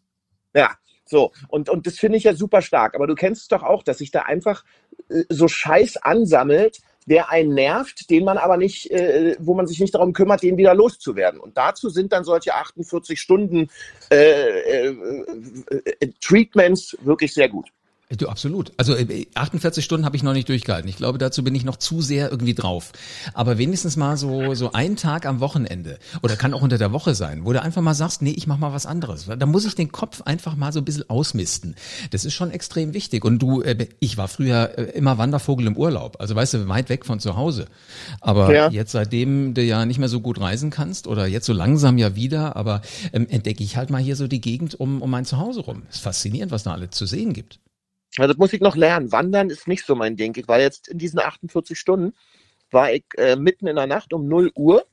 Ja, 0.53 0.71
so. 1.05 1.31
Und, 1.47 1.69
und 1.69 1.87
das 1.87 1.97
finde 1.97 2.17
ich 2.17 2.23
ja 2.23 2.33
super 2.33 2.61
stark. 2.61 2.95
Aber 2.95 3.07
du 3.07 3.15
kennst 3.15 3.43
es 3.43 3.47
doch 3.47 3.63
auch, 3.63 3.83
dass 3.83 3.99
sich 3.99 4.11
da 4.11 4.23
einfach 4.23 4.63
äh, 5.09 5.23
so 5.29 5.47
Scheiß 5.47 5.97
ansammelt, 5.97 6.79
der 7.05 7.29
einen 7.29 7.53
nervt, 7.53 8.09
den 8.09 8.25
man 8.25 8.37
aber 8.37 8.57
nicht, 8.57 8.91
äh, 8.91 9.35
wo 9.39 9.53
man 9.53 9.65
sich 9.65 9.79
nicht 9.79 9.95
darum 9.95 10.13
kümmert, 10.13 10.43
den 10.43 10.57
wieder 10.57 10.75
loszuwerden. 10.75 11.39
Und 11.39 11.57
dazu 11.57 11.89
sind 11.89 12.11
dann 12.11 12.25
solche 12.25 12.53
48 12.53 13.19
Stunden 13.19 13.69
äh, 14.11 14.87
äh, 14.87 14.95
äh, 15.99 16.11
Treatments 16.21 16.97
wirklich 17.01 17.33
sehr 17.33 17.47
gut. 17.47 17.69
Du, 18.15 18.29
absolut. 18.29 18.71
Also 18.77 18.93
48 18.93 19.81
äh, 19.81 19.83
Stunden 19.83 20.05
habe 20.05 20.15
ich 20.15 20.23
noch 20.23 20.31
nicht 20.31 20.47
durchgehalten. 20.47 20.87
Ich 20.87 20.95
glaube, 20.95 21.17
dazu 21.17 21.43
bin 21.43 21.53
ich 21.55 21.65
noch 21.65 21.75
zu 21.75 22.01
sehr 22.01 22.31
irgendwie 22.31 22.53
drauf. 22.53 22.93
Aber 23.33 23.57
wenigstens 23.57 23.97
mal 23.97 24.15
so 24.15 24.53
so 24.53 24.71
ein 24.71 24.95
Tag 24.95 25.25
am 25.25 25.41
Wochenende 25.41 25.99
oder 26.23 26.37
kann 26.37 26.53
auch 26.53 26.61
unter 26.61 26.77
der 26.77 26.93
Woche 26.93 27.15
sein, 27.15 27.43
wo 27.43 27.51
du 27.51 27.61
einfach 27.61 27.81
mal 27.81 27.93
sagst, 27.93 28.21
nee, 28.21 28.31
ich 28.31 28.47
mach 28.47 28.59
mal 28.59 28.71
was 28.71 28.85
anderes. 28.85 29.25
Da 29.37 29.45
muss 29.45 29.65
ich 29.65 29.75
den 29.75 29.91
Kopf 29.91 30.21
einfach 30.21 30.55
mal 30.55 30.71
so 30.71 30.79
ein 30.79 30.85
bisschen 30.85 31.09
ausmisten. 31.09 31.75
Das 32.11 32.23
ist 32.23 32.33
schon 32.33 32.49
extrem 32.49 32.93
wichtig. 32.93 33.25
Und 33.25 33.39
du, 33.39 33.61
äh, 33.61 33.87
ich 33.99 34.17
war 34.17 34.29
früher 34.29 34.77
äh, 34.77 34.83
immer 34.91 35.17
Wandervogel 35.17 35.67
im 35.67 35.75
Urlaub, 35.75 36.15
also 36.21 36.33
weißt 36.33 36.53
du, 36.53 36.67
weit 36.69 36.87
weg 36.87 37.05
von 37.05 37.19
zu 37.19 37.35
Hause. 37.35 37.65
Aber 38.21 38.53
ja. 38.53 38.69
jetzt 38.69 38.93
seitdem 38.93 39.53
du 39.53 39.61
ja 39.61 39.85
nicht 39.85 39.99
mehr 39.99 40.07
so 40.07 40.21
gut 40.21 40.39
reisen 40.39 40.69
kannst 40.69 41.07
oder 41.07 41.27
jetzt 41.27 41.45
so 41.45 41.51
langsam 41.51 41.97
ja 41.97 42.15
wieder, 42.15 42.55
aber 42.55 42.81
ähm, 43.11 43.27
entdecke 43.27 43.65
ich 43.65 43.75
halt 43.75 43.89
mal 43.89 44.01
hier 44.01 44.15
so 44.15 44.27
die 44.27 44.39
Gegend 44.39 44.79
um 44.79 45.01
um 45.01 45.11
mein 45.11 45.25
Zuhause 45.25 45.59
rum. 45.59 45.83
ist 45.89 45.99
faszinierend, 45.99 46.53
was 46.53 46.63
da 46.63 46.71
alles 46.71 46.91
zu 46.91 47.05
sehen 47.05 47.33
gibt. 47.33 47.59
Ja, 48.17 48.27
das 48.27 48.37
muss 48.37 48.53
ich 48.53 48.61
noch 48.61 48.75
lernen. 48.75 49.11
Wandern 49.11 49.49
ist 49.49 49.67
nicht 49.67 49.85
so 49.85 49.95
mein 49.95 50.15
Ding. 50.15 50.35
Ich 50.37 50.47
war 50.47 50.59
jetzt 50.59 50.87
in 50.87 50.97
diesen 50.97 51.19
48 51.19 51.77
Stunden, 51.77 52.13
war 52.71 52.91
ich 52.91 53.05
äh, 53.17 53.35
mitten 53.35 53.67
in 53.67 53.75
der 53.75 53.87
Nacht 53.87 54.13
um 54.13 54.27
0 54.27 54.51
Uhr, 54.55 54.85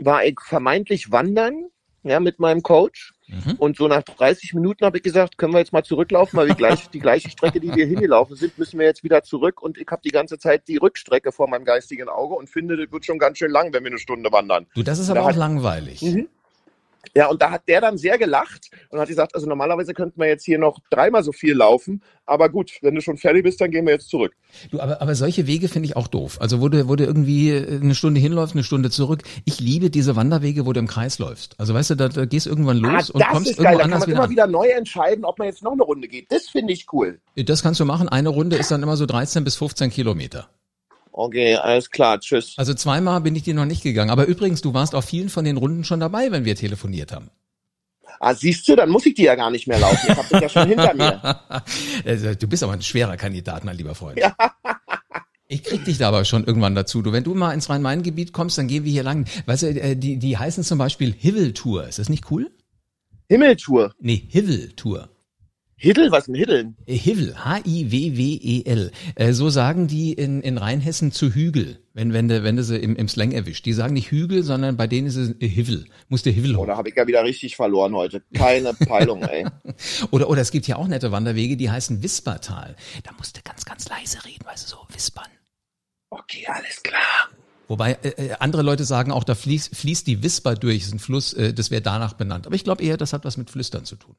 war 0.00 0.24
ich 0.24 0.40
vermeintlich 0.40 1.10
wandern, 1.10 1.70
ja, 2.02 2.20
mit 2.20 2.38
meinem 2.38 2.62
Coach. 2.62 3.12
Mhm. 3.26 3.56
Und 3.58 3.76
so 3.76 3.88
nach 3.88 4.02
30 4.02 4.54
Minuten 4.54 4.84
habe 4.84 4.96
ich 4.98 5.02
gesagt, 5.02 5.36
können 5.36 5.52
wir 5.52 5.58
jetzt 5.58 5.72
mal 5.72 5.84
zurücklaufen, 5.84 6.38
weil 6.38 6.48
wir 6.48 6.54
gleich 6.54 6.88
die 6.88 7.00
gleiche 7.00 7.28
Strecke, 7.28 7.60
die 7.60 7.74
wir 7.74 7.86
hingelaufen 7.86 8.36
sind, 8.36 8.56
müssen 8.56 8.78
wir 8.78 8.86
jetzt 8.86 9.04
wieder 9.04 9.22
zurück. 9.22 9.60
Und 9.60 9.76
ich 9.76 9.86
habe 9.90 10.00
die 10.02 10.10
ganze 10.10 10.38
Zeit 10.38 10.66
die 10.68 10.78
Rückstrecke 10.78 11.32
vor 11.32 11.48
meinem 11.48 11.64
geistigen 11.64 12.08
Auge 12.08 12.34
und 12.34 12.48
finde, 12.48 12.76
das 12.76 12.90
wird 12.90 13.04
schon 13.04 13.18
ganz 13.18 13.38
schön 13.38 13.50
lang, 13.50 13.72
wenn 13.72 13.84
wir 13.84 13.90
eine 13.90 13.98
Stunde 13.98 14.32
wandern. 14.32 14.66
Du, 14.74 14.82
das 14.82 14.98
ist 14.98 15.10
aber 15.10 15.20
da 15.20 15.26
auch 15.26 15.36
langweilig. 15.36 16.02
Mhm. 16.02 16.28
Ja, 17.14 17.28
und 17.28 17.42
da 17.42 17.50
hat 17.50 17.68
der 17.68 17.80
dann 17.80 17.98
sehr 17.98 18.18
gelacht 18.18 18.70
und 18.90 18.98
hat 18.98 19.08
gesagt, 19.08 19.34
also 19.34 19.46
normalerweise 19.46 19.94
könnten 19.94 20.20
wir 20.20 20.28
jetzt 20.28 20.44
hier 20.44 20.58
noch 20.58 20.78
dreimal 20.90 21.22
so 21.22 21.32
viel 21.32 21.54
laufen, 21.54 22.02
aber 22.26 22.48
gut, 22.48 22.72
wenn 22.82 22.94
du 22.94 23.00
schon 23.00 23.16
fertig 23.16 23.42
bist, 23.42 23.60
dann 23.60 23.70
gehen 23.70 23.86
wir 23.86 23.94
jetzt 23.94 24.08
zurück. 24.08 24.34
Du, 24.70 24.80
aber, 24.80 25.00
aber 25.00 25.14
solche 25.14 25.46
Wege 25.46 25.68
finde 25.68 25.88
ich 25.88 25.96
auch 25.96 26.08
doof. 26.08 26.38
Also 26.40 26.60
wo 26.60 26.68
du, 26.68 26.88
wo 26.88 26.96
du 26.96 27.04
irgendwie 27.04 27.56
eine 27.56 27.94
Stunde 27.94 28.20
hinläufst, 28.20 28.54
eine 28.54 28.64
Stunde 28.64 28.90
zurück. 28.90 29.22
Ich 29.44 29.60
liebe 29.60 29.90
diese 29.90 30.16
Wanderwege, 30.16 30.66
wo 30.66 30.72
du 30.72 30.80
im 30.80 30.86
Kreis 30.86 31.18
läufst. 31.18 31.58
Also 31.58 31.74
weißt 31.74 31.90
du, 31.90 31.94
da, 31.94 32.08
da 32.08 32.24
gehst 32.24 32.46
irgendwann 32.46 32.84
ah, 32.84 32.92
los 32.92 33.10
ah, 33.10 33.14
und 33.14 33.26
kommst 33.28 33.50
irgendwo 33.58 33.64
geil. 33.64 33.80
anders 33.80 34.00
da 34.00 34.06
kann 34.06 34.14
man 34.14 34.24
immer 34.24 34.30
wieder 34.30 34.46
neu 34.46 34.68
entscheiden, 34.68 35.24
ob 35.24 35.38
man 35.38 35.48
jetzt 35.48 35.62
noch 35.62 35.72
eine 35.72 35.82
Runde 35.82 36.08
geht. 36.08 36.30
Das 36.30 36.48
finde 36.48 36.72
ich 36.72 36.86
cool. 36.92 37.20
Das 37.36 37.62
kannst 37.62 37.80
du 37.80 37.84
machen. 37.84 38.08
Eine 38.08 38.28
Runde 38.28 38.56
ist 38.56 38.70
dann 38.70 38.82
immer 38.82 38.96
so 38.96 39.06
13 39.06 39.44
bis 39.44 39.56
15 39.56 39.90
Kilometer. 39.90 40.48
Okay, 41.18 41.56
alles 41.56 41.90
klar, 41.90 42.20
tschüss. 42.20 42.54
Also 42.58 42.74
zweimal 42.74 43.20
bin 43.20 43.34
ich 43.34 43.42
dir 43.42 43.52
noch 43.52 43.64
nicht 43.64 43.82
gegangen. 43.82 44.10
Aber 44.10 44.26
übrigens, 44.26 44.62
du 44.62 44.72
warst 44.72 44.94
auf 44.94 45.04
vielen 45.04 45.30
von 45.30 45.44
den 45.44 45.56
Runden 45.56 45.82
schon 45.82 45.98
dabei, 45.98 46.30
wenn 46.30 46.44
wir 46.44 46.54
telefoniert 46.54 47.10
haben. 47.10 47.28
Ah, 48.20 48.34
siehst 48.34 48.68
du, 48.68 48.76
dann 48.76 48.88
muss 48.88 49.04
ich 49.04 49.14
die 49.14 49.24
ja 49.24 49.34
gar 49.34 49.50
nicht 49.50 49.66
mehr 49.66 49.80
laufen. 49.80 49.98
Ich 50.08 50.16
habe 50.16 50.28
das 50.30 50.42
ja 50.42 50.48
schon 50.48 50.68
hinter 50.68 50.94
mir. 50.94 51.40
Also, 52.04 52.34
du 52.36 52.46
bist 52.46 52.62
aber 52.62 52.74
ein 52.74 52.82
schwerer 52.82 53.16
Kandidat, 53.16 53.64
mein 53.64 53.76
lieber 53.76 53.96
Freund. 53.96 54.16
Ja. 54.20 54.36
Ich 55.48 55.64
krieg 55.64 55.84
dich 55.84 55.98
da 55.98 56.06
aber 56.06 56.24
schon 56.24 56.44
irgendwann 56.44 56.76
dazu. 56.76 57.02
Du, 57.02 57.10
wenn 57.10 57.24
du 57.24 57.34
mal 57.34 57.52
ins 57.52 57.68
Rhein-Main-Gebiet 57.68 58.32
kommst, 58.32 58.56
dann 58.56 58.68
gehen 58.68 58.84
wir 58.84 58.92
hier 58.92 59.02
lang. 59.02 59.26
Weißt 59.46 59.64
du, 59.64 59.66
äh, 59.70 59.96
die, 59.96 60.20
die 60.20 60.38
heißen 60.38 60.62
zum 60.62 60.78
Beispiel 60.78 61.12
Hivel-Tour. 61.12 61.88
Ist 61.88 61.98
das 61.98 62.08
nicht 62.08 62.30
cool? 62.30 62.52
Himmeltour. 63.28 63.92
Nee, 63.98 64.22
Hivel-Tour. 64.28 65.08
Hiddel, 65.80 66.10
was 66.10 66.24
ist 66.24 66.28
ein 66.28 66.34
Hiddeln? 66.34 66.76
Äh, 66.86 66.94
Hivel, 66.94 67.36
H-I-W-W-E-L. 67.44 68.90
Äh, 69.14 69.32
so 69.32 69.48
sagen 69.48 69.86
die 69.86 70.12
in, 70.12 70.42
in 70.42 70.58
Rheinhessen 70.58 71.12
zu 71.12 71.32
Hügel, 71.32 71.78
wenn, 71.94 72.12
wenn, 72.12 72.26
du, 72.26 72.42
wenn 72.42 72.56
du 72.56 72.64
sie 72.64 72.78
im, 72.78 72.96
im 72.96 73.06
Slang 73.06 73.30
erwischt. 73.30 73.64
Die 73.64 73.72
sagen 73.72 73.94
nicht 73.94 74.10
Hügel, 74.10 74.42
sondern 74.42 74.76
bei 74.76 74.88
denen 74.88 75.06
ist 75.06 75.14
es 75.14 75.36
Hivel. 75.38 75.86
Muss 76.08 76.24
der 76.24 76.32
Hivel 76.32 76.56
hoch. 76.56 76.62
Oder 76.62 76.76
habe 76.76 76.88
ich 76.88 76.96
ja 76.96 77.06
wieder 77.06 77.22
richtig 77.22 77.54
verloren 77.54 77.94
heute. 77.94 78.22
Keine 78.34 78.74
Peilung, 78.86 79.22
ey. 79.22 79.46
oder, 80.10 80.28
oder 80.28 80.40
es 80.40 80.50
gibt 80.50 80.66
ja 80.66 80.76
auch 80.76 80.88
nette 80.88 81.12
Wanderwege, 81.12 81.56
die 81.56 81.70
heißen 81.70 82.02
Wispertal. 82.02 82.74
Da 83.04 83.12
musst 83.16 83.36
du 83.36 83.40
ganz, 83.44 83.64
ganz 83.64 83.88
leise 83.88 84.24
reden, 84.24 84.44
weißt 84.44 84.64
du, 84.64 84.70
so 84.70 84.78
wispern. 84.92 85.28
Okay, 86.10 86.44
alles 86.48 86.82
klar. 86.82 87.28
Wobei 87.68 87.92
äh, 88.02 88.08
äh, 88.08 88.32
andere 88.40 88.62
Leute 88.62 88.82
sagen 88.84 89.12
auch, 89.12 89.22
da 89.22 89.36
fließt, 89.36 89.76
fließt 89.76 90.08
die 90.08 90.24
Wisper 90.24 90.56
durch, 90.56 90.78
ist 90.78 90.92
ein 90.92 90.98
Fluss, 90.98 91.34
äh, 91.34 91.54
das 91.54 91.70
wäre 91.70 91.82
danach 91.82 92.14
benannt. 92.14 92.46
Aber 92.46 92.56
ich 92.56 92.64
glaube 92.64 92.82
eher, 92.82 92.96
das 92.96 93.12
hat 93.12 93.24
was 93.24 93.36
mit 93.36 93.50
Flüstern 93.50 93.84
zu 93.84 93.94
tun. 93.94 94.16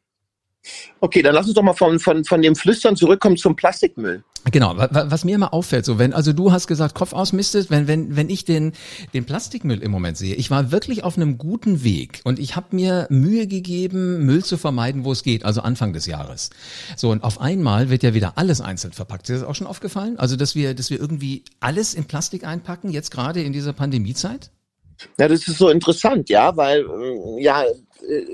Okay, 1.02 1.22
dann 1.22 1.34
lass 1.34 1.46
uns 1.46 1.56
doch 1.56 1.64
mal 1.64 1.74
von, 1.74 2.00
von, 2.00 2.26
von 2.26 2.42
dem 2.42 2.56
Flüstern 2.56 2.96
zurückkommen 2.96 3.38
zum 3.38 3.56
Plastikmüll. 3.56 4.24
Genau, 4.52 4.76
was 4.78 5.26
mir 5.26 5.36
immer 5.36 5.54
auffällt, 5.54 5.86
so 5.86 6.00
wenn, 6.00 6.14
also 6.14 6.32
du 6.32 6.52
hast 6.52 6.68
gesagt, 6.68 6.96
Kopf 6.96 7.12
ausmistet, 7.14 7.70
wenn, 7.70 7.88
wenn, 7.88 8.16
wenn 8.16 8.30
ich 8.30 8.46
den, 8.46 8.72
den 9.14 9.26
Plastikmüll 9.26 9.84
im 9.84 9.92
Moment 9.92 10.18
sehe, 10.18 10.34
ich 10.36 10.50
war 10.50 10.72
wirklich 10.72 11.04
auf 11.04 11.18
einem 11.18 11.38
guten 11.38 11.84
Weg 11.84 12.22
und 12.24 12.40
ich 12.40 12.56
habe 12.56 12.76
mir 12.76 13.06
Mühe 13.10 13.48
gegeben, 13.48 14.26
Müll 14.26 14.44
zu 14.44 14.58
vermeiden, 14.58 15.04
wo 15.04 15.12
es 15.12 15.24
geht, 15.24 15.44
also 15.44 15.62
Anfang 15.62 15.92
des 15.92 16.06
Jahres. 16.06 16.52
So, 16.96 17.12
und 17.12 17.24
auf 17.24 17.42
einmal 17.42 17.90
wird 17.90 18.02
ja 18.02 18.14
wieder 18.14 18.38
alles 18.38 18.62
einzeln 18.62 18.94
verpackt. 18.94 19.30
Ist 19.30 19.42
das 19.42 19.48
auch 19.48 19.56
schon 19.56 19.68
aufgefallen? 19.68 20.18
Also, 20.18 20.38
dass 20.38 20.56
wir, 20.56 20.74
dass 20.74 20.90
wir 20.90 21.00
irgendwie 21.00 21.44
alles 21.60 21.94
in 21.94 22.06
Plastik 22.06 22.46
einpacken, 22.46 22.90
jetzt 22.90 23.12
gerade 23.12 23.44
in 23.44 23.52
dieser 23.52 23.74
Pandemiezeit? 23.74 24.52
Ja, 25.18 25.28
das 25.28 25.48
ist 25.48 25.58
so 25.58 25.70
interessant, 25.70 26.30
ja, 26.30 26.56
weil 26.56 26.86
äh, 26.86 27.44
ja, 27.44 27.64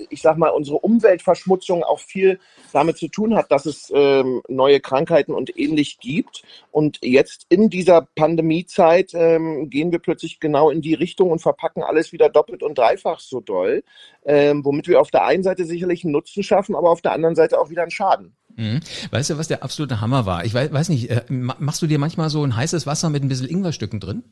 ich 0.09 0.21
sag 0.21 0.37
mal, 0.37 0.49
unsere 0.49 0.77
Umweltverschmutzung 0.77 1.83
auch 1.83 1.99
viel 1.99 2.39
damit 2.73 2.97
zu 2.97 3.07
tun 3.07 3.35
hat, 3.35 3.51
dass 3.51 3.65
es 3.65 3.91
ähm, 3.93 4.41
neue 4.47 4.79
Krankheiten 4.79 5.33
und 5.33 5.57
ähnlich 5.57 5.99
gibt. 5.99 6.43
Und 6.71 6.99
jetzt 7.01 7.45
in 7.49 7.69
dieser 7.69 8.01
Pandemiezeit 8.15 9.11
ähm, 9.13 9.69
gehen 9.69 9.91
wir 9.91 9.99
plötzlich 9.99 10.39
genau 10.39 10.69
in 10.69 10.81
die 10.81 10.93
Richtung 10.93 11.31
und 11.31 11.41
verpacken 11.41 11.83
alles 11.83 12.11
wieder 12.11 12.29
doppelt 12.29 12.63
und 12.63 12.77
dreifach 12.77 13.19
so 13.19 13.39
doll, 13.39 13.83
ähm, 14.25 14.63
womit 14.65 14.87
wir 14.87 15.01
auf 15.01 15.11
der 15.11 15.25
einen 15.25 15.43
Seite 15.43 15.65
sicherlich 15.65 16.03
einen 16.03 16.13
Nutzen 16.13 16.43
schaffen, 16.43 16.75
aber 16.75 16.89
auf 16.89 17.01
der 17.01 17.13
anderen 17.13 17.35
Seite 17.35 17.59
auch 17.59 17.69
wieder 17.69 17.83
einen 17.83 17.91
Schaden. 17.91 18.35
Mhm. 18.55 18.79
Weißt 19.11 19.29
du, 19.29 19.37
was 19.37 19.47
der 19.47 19.63
absolute 19.63 20.01
Hammer 20.01 20.25
war? 20.25 20.45
Ich 20.45 20.53
weiß, 20.53 20.71
weiß 20.71 20.89
nicht, 20.89 21.09
äh, 21.09 21.23
machst 21.29 21.81
du 21.81 21.87
dir 21.87 21.99
manchmal 21.99 22.29
so 22.29 22.43
ein 22.43 22.55
heißes 22.55 22.87
Wasser 22.87 23.09
mit 23.09 23.23
ein 23.23 23.27
bisschen 23.27 23.49
Ingwerstücken 23.49 23.99
drin? 23.99 24.23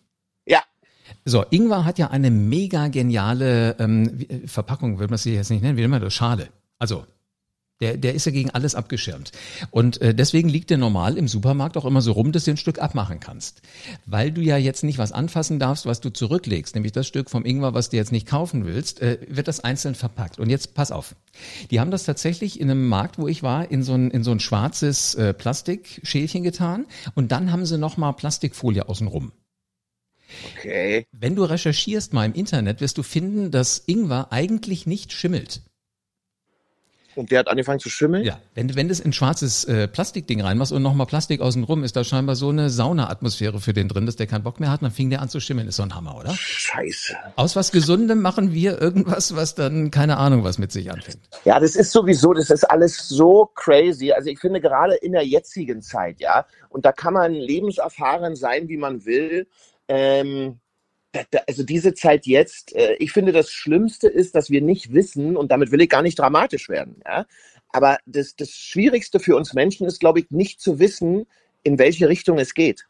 So, 1.25 1.43
Ingwer 1.49 1.85
hat 1.85 1.99
ja 1.99 2.09
eine 2.09 2.31
mega 2.31 2.87
geniale 2.87 3.75
ähm, 3.79 4.25
äh, 4.27 4.47
Verpackung, 4.47 4.99
würde 4.99 5.11
man 5.11 5.17
sie 5.17 5.33
jetzt 5.33 5.49
nicht 5.49 5.61
nennen, 5.61 5.77
wie 5.77 5.87
man 5.87 6.01
das? 6.01 6.13
Schale. 6.13 6.49
Also, 6.79 7.05
der, 7.83 7.97
der 7.97 8.13
ist 8.13 8.25
ja 8.25 8.31
gegen 8.31 8.49
alles 8.51 8.75
abgeschirmt. 8.75 9.31
Und 9.69 9.99
äh, 9.99 10.15
deswegen 10.15 10.47
liegt 10.47 10.69
der 10.69 10.77
normal 10.77 11.17
im 11.17 11.27
Supermarkt 11.27 11.75
auch 11.75 11.83
immer 11.83 12.01
so 12.01 12.13
rum, 12.13 12.31
dass 12.31 12.45
du 12.45 12.51
ein 12.51 12.57
Stück 12.57 12.79
abmachen 12.79 13.19
kannst. 13.19 13.61
Weil 14.05 14.31
du 14.31 14.41
ja 14.41 14.55
jetzt 14.55 14.83
nicht 14.83 14.99
was 14.99 15.11
anfassen 15.11 15.59
darfst, 15.59 15.85
was 15.85 15.99
du 15.99 16.09
zurücklegst, 16.09 16.75
nämlich 16.75 16.93
das 16.93 17.07
Stück 17.07 17.29
vom 17.29 17.43
Ingwer, 17.43 17.73
was 17.73 17.89
du 17.89 17.97
jetzt 17.97 18.13
nicht 18.13 18.25
kaufen 18.25 18.65
willst, 18.65 19.01
äh, 19.01 19.17
wird 19.27 19.49
das 19.49 19.59
einzeln 19.59 19.95
verpackt. 19.95 20.39
Und 20.39 20.49
jetzt 20.49 20.75
pass 20.75 20.91
auf. 20.91 21.15
Die 21.71 21.81
haben 21.81 21.91
das 21.91 22.05
tatsächlich 22.05 22.61
in 22.61 22.71
einem 22.71 22.87
Markt, 22.87 23.17
wo 23.17 23.27
ich 23.27 23.43
war, 23.43 23.69
in 23.69 23.83
so 23.83 23.95
ein, 23.95 24.11
in 24.11 24.23
so 24.23 24.31
ein 24.31 24.39
schwarzes 24.39 25.15
äh, 25.15 25.33
Plastikschälchen 25.33 26.43
getan. 26.43 26.85
Und 27.15 27.33
dann 27.33 27.51
haben 27.51 27.65
sie 27.65 27.77
nochmal 27.77 28.13
Plastikfolie 28.13 28.87
außenrum. 28.87 29.33
Okay. 30.55 31.05
Wenn 31.11 31.35
du 31.35 31.43
recherchierst 31.43 32.13
mal 32.13 32.25
im 32.25 32.33
Internet, 32.33 32.81
wirst 32.81 32.97
du 32.97 33.03
finden, 33.03 33.51
dass 33.51 33.83
Ingwer 33.85 34.31
eigentlich 34.31 34.85
nicht 34.85 35.11
schimmelt. 35.11 35.61
Und 37.15 37.31
der 37.31 37.39
hat 37.39 37.47
angefangen 37.47 37.79
zu 37.79 37.89
schimmeln? 37.89 38.23
Ja, 38.23 38.39
wenn, 38.55 38.75
wenn 38.75 38.87
du 38.87 38.91
es 38.91 38.99
in 38.99 39.13
schwarzes 39.13 39.65
äh, 39.65 39.87
Plastikding 39.87 40.41
reinmachst 40.41 40.71
und 40.71 40.81
nochmal 40.81 41.05
Plastik 41.05 41.41
außen 41.41 41.63
rum, 41.63 41.83
ist 41.83 41.95
da 41.95 42.03
scheinbar 42.03 42.35
so 42.35 42.49
eine 42.49 42.69
Sauna-Atmosphäre 42.69 43.59
für 43.59 43.73
den 43.73 43.87
drin, 43.87 44.05
dass 44.05 44.15
der 44.15 44.27
keinen 44.27 44.43
Bock 44.43 44.59
mehr 44.59 44.71
hat, 44.71 44.81
dann 44.81 44.91
fing 44.91 45.09
der 45.09 45.21
an 45.21 45.29
zu 45.29 45.39
schimmeln. 45.39 45.67
Ist 45.67 45.75
so 45.75 45.83
ein 45.83 45.93
Hammer, 45.95 46.17
oder? 46.17 46.33
Scheiße. 46.33 47.15
Aus 47.35 47.55
was 47.55 47.71
Gesundem 47.71 48.21
machen 48.21 48.53
wir 48.53 48.81
irgendwas, 48.81 49.35
was 49.35 49.55
dann 49.55 49.91
keine 49.91 50.17
Ahnung, 50.17 50.43
was 50.43 50.57
mit 50.57 50.71
sich 50.71 50.91
anfängt. 50.91 51.19
Ja, 51.45 51.59
das 51.59 51.75
ist 51.75 51.91
sowieso, 51.91 52.33
das 52.33 52.49
ist 52.49 52.63
alles 52.63 53.07
so 53.07 53.49
crazy. 53.53 54.11
Also 54.11 54.29
ich 54.29 54.39
finde 54.39 54.59
gerade 54.59 54.95
in 54.95 55.11
der 55.11 55.25
jetzigen 55.25 55.81
Zeit, 55.81 56.19
ja, 56.19 56.45
und 56.69 56.85
da 56.85 56.91
kann 56.91 57.13
man 57.13 57.33
lebenserfahren 57.33 58.35
sein, 58.35 58.67
wie 58.69 58.77
man 58.77 59.05
will. 59.05 59.47
Ähm, 59.93 60.59
also 61.45 61.63
diese 61.63 61.93
Zeit 61.93 62.25
jetzt, 62.25 62.75
äh, 62.75 62.95
ich 62.95 63.11
finde, 63.11 63.31
das 63.31 63.51
Schlimmste 63.51 64.07
ist, 64.07 64.33
dass 64.33 64.49
wir 64.49 64.61
nicht 64.61 64.91
wissen, 64.91 65.37
und 65.37 65.51
damit 65.51 65.71
will 65.71 65.81
ich 65.81 65.89
gar 65.89 66.01
nicht 66.01 66.17
dramatisch 66.17 66.67
werden, 66.67 67.01
ja, 67.05 67.27
aber 67.69 67.99
das, 68.07 68.35
das 68.35 68.49
Schwierigste 68.49 69.19
für 69.19 69.35
uns 69.35 69.53
Menschen 69.53 69.85
ist, 69.85 69.99
glaube 69.99 70.19
ich, 70.19 70.31
nicht 70.31 70.59
zu 70.59 70.79
wissen, 70.79 71.27
in 71.63 71.77
welche 71.77 72.09
Richtung 72.09 72.39
es 72.39 72.55
geht. 72.55 72.85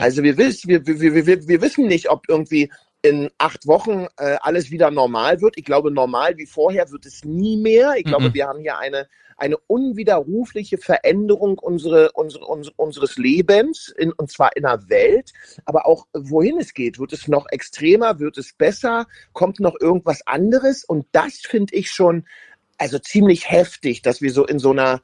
Also 0.00 0.22
wir 0.22 0.36
wissen, 0.36 0.68
wir, 0.68 0.86
wir, 0.86 1.26
wir, 1.26 1.48
wir 1.48 1.60
wissen 1.60 1.86
nicht, 1.86 2.08
ob 2.08 2.28
irgendwie 2.28 2.70
in 3.02 3.30
acht 3.38 3.66
Wochen 3.66 4.06
äh, 4.16 4.36
alles 4.40 4.70
wieder 4.70 4.90
normal 4.90 5.40
wird. 5.40 5.56
Ich 5.56 5.64
glaube, 5.64 5.90
normal 5.90 6.36
wie 6.36 6.46
vorher 6.46 6.90
wird 6.90 7.06
es 7.06 7.24
nie 7.24 7.56
mehr. 7.56 7.94
Ich 7.96 8.04
glaube, 8.04 8.30
mhm. 8.30 8.34
wir 8.34 8.46
haben 8.46 8.60
hier 8.60 8.78
eine, 8.78 9.08
eine 9.36 9.56
unwiderrufliche 9.56 10.78
Veränderung 10.78 11.58
unsere, 11.58 12.10
unsere, 12.12 12.44
unsere, 12.44 12.74
unseres 12.76 13.16
Lebens, 13.16 13.94
in, 13.96 14.12
und 14.12 14.30
zwar 14.30 14.56
in 14.56 14.64
der 14.64 14.88
Welt, 14.88 15.32
aber 15.64 15.86
auch 15.86 16.06
wohin 16.12 16.58
es 16.58 16.74
geht. 16.74 16.98
Wird 16.98 17.12
es 17.12 17.28
noch 17.28 17.46
extremer? 17.50 18.18
Wird 18.18 18.36
es 18.36 18.52
besser? 18.52 19.06
Kommt 19.32 19.60
noch 19.60 19.76
irgendwas 19.80 20.26
anderes? 20.26 20.84
Und 20.84 21.06
das 21.12 21.38
finde 21.38 21.76
ich 21.76 21.90
schon 21.90 22.26
also 22.78 22.98
ziemlich 22.98 23.48
heftig, 23.50 24.02
dass 24.02 24.20
wir 24.22 24.32
so 24.32 24.44
in 24.44 24.58
so 24.58 24.70
einer 24.70 25.02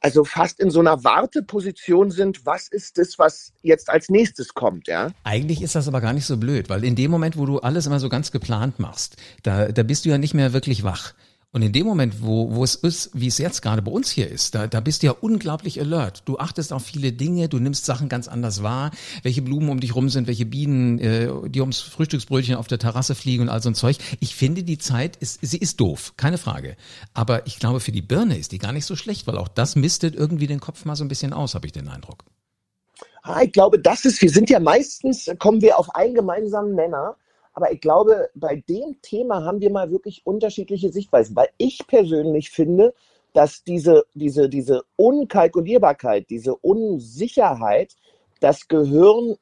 also 0.00 0.24
fast 0.24 0.60
in 0.60 0.70
so 0.70 0.80
einer 0.80 1.04
Warteposition 1.04 2.10
sind, 2.10 2.46
was 2.46 2.68
ist 2.68 2.98
das, 2.98 3.18
was 3.18 3.52
jetzt 3.62 3.90
als 3.90 4.08
nächstes 4.08 4.54
kommt, 4.54 4.86
ja? 4.86 5.10
Eigentlich 5.24 5.62
ist 5.62 5.74
das 5.74 5.88
aber 5.88 6.00
gar 6.00 6.12
nicht 6.12 6.26
so 6.26 6.36
blöd, 6.36 6.68
weil 6.68 6.84
in 6.84 6.96
dem 6.96 7.10
Moment, 7.10 7.36
wo 7.36 7.46
du 7.46 7.58
alles 7.58 7.86
immer 7.86 8.00
so 8.00 8.08
ganz 8.08 8.30
geplant 8.30 8.78
machst, 8.78 9.16
da, 9.42 9.72
da 9.72 9.82
bist 9.82 10.04
du 10.04 10.10
ja 10.10 10.18
nicht 10.18 10.34
mehr 10.34 10.52
wirklich 10.52 10.84
wach. 10.84 11.14
Und 11.50 11.62
in 11.62 11.72
dem 11.72 11.86
Moment, 11.86 12.22
wo, 12.22 12.54
wo 12.54 12.62
es 12.62 12.74
ist, 12.74 13.10
wie 13.14 13.26
es 13.26 13.38
jetzt 13.38 13.62
gerade 13.62 13.80
bei 13.80 13.90
uns 13.90 14.10
hier 14.10 14.28
ist, 14.28 14.54
da, 14.54 14.66
da 14.66 14.80
bist 14.80 15.02
du 15.02 15.06
ja 15.06 15.12
unglaublich 15.18 15.80
alert. 15.80 16.22
Du 16.26 16.36
achtest 16.36 16.74
auf 16.74 16.84
viele 16.84 17.10
Dinge, 17.12 17.48
du 17.48 17.58
nimmst 17.58 17.86
Sachen 17.86 18.10
ganz 18.10 18.28
anders 18.28 18.62
wahr, 18.62 18.90
welche 19.22 19.40
Blumen 19.40 19.70
um 19.70 19.80
dich 19.80 19.94
rum 19.94 20.10
sind, 20.10 20.26
welche 20.26 20.44
Bienen, 20.44 20.98
äh, 20.98 21.30
die 21.48 21.62
ums 21.62 21.80
Frühstücksbrötchen 21.80 22.56
auf 22.56 22.66
der 22.66 22.78
Terrasse 22.78 23.14
fliegen 23.14 23.44
und 23.44 23.48
all 23.48 23.62
so 23.62 23.70
ein 23.70 23.74
Zeug. 23.74 23.96
Ich 24.20 24.34
finde, 24.34 24.62
die 24.62 24.76
Zeit 24.76 25.16
ist, 25.16 25.38
sie 25.40 25.56
ist 25.56 25.80
doof, 25.80 26.12
keine 26.18 26.36
Frage. 26.36 26.76
Aber 27.14 27.46
ich 27.46 27.58
glaube, 27.58 27.80
für 27.80 27.92
die 27.92 28.02
Birne 28.02 28.36
ist 28.36 28.52
die 28.52 28.58
gar 28.58 28.72
nicht 28.72 28.84
so 28.84 28.94
schlecht, 28.94 29.26
weil 29.26 29.38
auch 29.38 29.48
das 29.48 29.74
mistet 29.74 30.14
irgendwie 30.14 30.48
den 30.48 30.60
Kopf 30.60 30.84
mal 30.84 30.96
so 30.96 31.04
ein 31.04 31.08
bisschen 31.08 31.32
aus, 31.32 31.54
habe 31.54 31.66
ich 31.66 31.72
den 31.72 31.88
Eindruck. 31.88 32.24
Ah, 33.22 33.40
ich 33.40 33.52
glaube, 33.52 33.78
das 33.78 34.04
ist, 34.04 34.20
wir 34.20 34.30
sind 34.30 34.50
ja 34.50 34.60
meistens, 34.60 35.30
kommen 35.38 35.62
wir 35.62 35.78
auf 35.78 35.94
einen 35.94 36.14
gemeinsamen 36.14 36.74
Nenner 36.74 37.16
aber 37.58 37.72
ich 37.72 37.80
glaube, 37.80 38.30
bei 38.36 38.62
dem 38.68 39.02
Thema 39.02 39.42
haben 39.42 39.60
wir 39.60 39.70
mal 39.70 39.90
wirklich 39.90 40.24
unterschiedliche 40.24 40.92
Sichtweisen, 40.92 41.34
weil 41.34 41.48
ich 41.58 41.84
persönlich 41.88 42.50
finde, 42.50 42.94
dass 43.32 43.64
diese, 43.64 44.04
diese, 44.14 44.48
diese 44.48 44.84
Unkalkulierbarkeit, 44.94 46.30
diese 46.30 46.54
Unsicherheit 46.54 47.96
das 48.38 48.68
Gehirn 48.68 49.34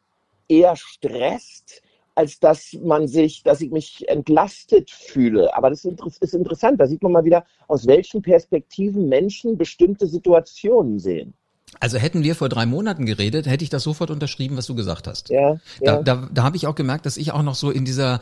eher 0.48 0.76
stresst, 0.76 1.82
als 2.14 2.40
dass 2.40 2.72
man 2.82 3.06
sich, 3.06 3.42
dass 3.42 3.60
ich 3.60 3.70
mich 3.70 4.08
entlastet 4.08 4.90
fühle. 4.90 5.54
Aber 5.54 5.68
das 5.68 5.84
ist 5.84 6.32
interessant. 6.32 6.80
Da 6.80 6.86
sieht 6.86 7.02
man 7.02 7.12
mal 7.12 7.26
wieder, 7.26 7.44
aus 7.68 7.86
welchen 7.86 8.22
Perspektiven 8.22 9.10
Menschen 9.10 9.58
bestimmte 9.58 10.06
Situationen 10.06 10.98
sehen. 10.98 11.34
Also 11.80 11.98
hätten 11.98 12.22
wir 12.22 12.36
vor 12.36 12.48
drei 12.48 12.64
Monaten 12.64 13.06
geredet, 13.06 13.46
hätte 13.46 13.64
ich 13.64 13.70
das 13.70 13.82
sofort 13.82 14.10
unterschrieben, 14.10 14.56
was 14.56 14.66
du 14.66 14.76
gesagt 14.76 15.08
hast. 15.08 15.30
Ja, 15.30 15.56
da, 15.80 15.96
ja. 15.96 16.02
da, 16.02 16.28
da 16.32 16.42
habe 16.44 16.56
ich 16.56 16.68
auch 16.68 16.76
gemerkt, 16.76 17.06
dass 17.06 17.16
ich 17.16 17.32
auch 17.32 17.42
noch 17.42 17.56
so 17.56 17.72
in 17.72 17.84
dieser, 17.84 18.20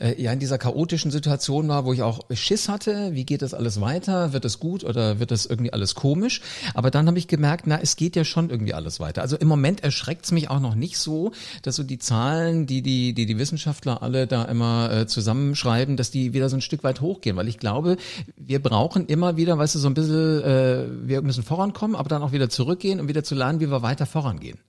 äh, 0.00 0.20
ja, 0.20 0.32
in 0.32 0.38
dieser 0.38 0.56
chaotischen 0.56 1.10
Situation 1.10 1.68
war, 1.68 1.84
wo 1.84 1.92
ich 1.92 2.02
auch 2.02 2.20
Schiss 2.32 2.70
hatte. 2.70 3.10
Wie 3.12 3.24
geht 3.24 3.42
das 3.42 3.52
alles 3.52 3.82
weiter? 3.82 4.32
Wird 4.32 4.46
es 4.46 4.58
gut 4.58 4.82
oder 4.82 5.20
wird 5.20 5.30
das 5.30 5.44
irgendwie 5.44 5.74
alles 5.74 5.94
komisch? 5.94 6.40
Aber 6.72 6.90
dann 6.90 7.06
habe 7.06 7.18
ich 7.18 7.28
gemerkt, 7.28 7.66
na, 7.66 7.78
es 7.80 7.96
geht 7.96 8.16
ja 8.16 8.24
schon 8.24 8.48
irgendwie 8.48 8.72
alles 8.72 8.98
weiter. 8.98 9.20
Also 9.20 9.36
im 9.36 9.48
Moment 9.48 9.84
erschreckt 9.84 10.24
es 10.24 10.32
mich 10.32 10.48
auch 10.48 10.60
noch 10.60 10.74
nicht 10.74 10.98
so, 10.98 11.32
dass 11.62 11.76
so 11.76 11.82
die 11.82 11.98
Zahlen, 11.98 12.66
die 12.66 12.80
die, 12.80 13.12
die, 13.12 13.26
die 13.26 13.38
Wissenschaftler 13.38 14.02
alle 14.02 14.26
da 14.26 14.44
immer 14.46 14.90
äh, 14.90 15.06
zusammenschreiben, 15.06 15.98
dass 15.98 16.10
die 16.10 16.32
wieder 16.32 16.48
so 16.48 16.56
ein 16.56 16.62
Stück 16.62 16.82
weit 16.82 17.02
hochgehen. 17.02 17.36
Weil 17.36 17.48
ich 17.48 17.58
glaube, 17.58 17.98
wir 18.38 18.62
brauchen 18.62 19.06
immer 19.06 19.36
wieder, 19.36 19.58
weißt 19.58 19.74
du, 19.74 19.78
so 19.80 19.88
ein 19.88 19.94
bisschen, 19.94 20.42
äh, 20.42 20.86
wir 21.04 21.20
müssen 21.20 21.42
vorankommen, 21.42 21.94
aber 21.94 22.08
dann 22.08 22.22
auch 22.22 22.32
wieder 22.32 22.48
zurückgehen 22.48 22.85
zurückgehen 22.86 23.00
und 23.00 23.08
wieder 23.08 23.24
zu 23.24 23.34
lernen, 23.34 23.60
wie 23.60 23.66
wir 23.66 23.82
weiter 23.82 24.06
vorangehen. 24.06 24.60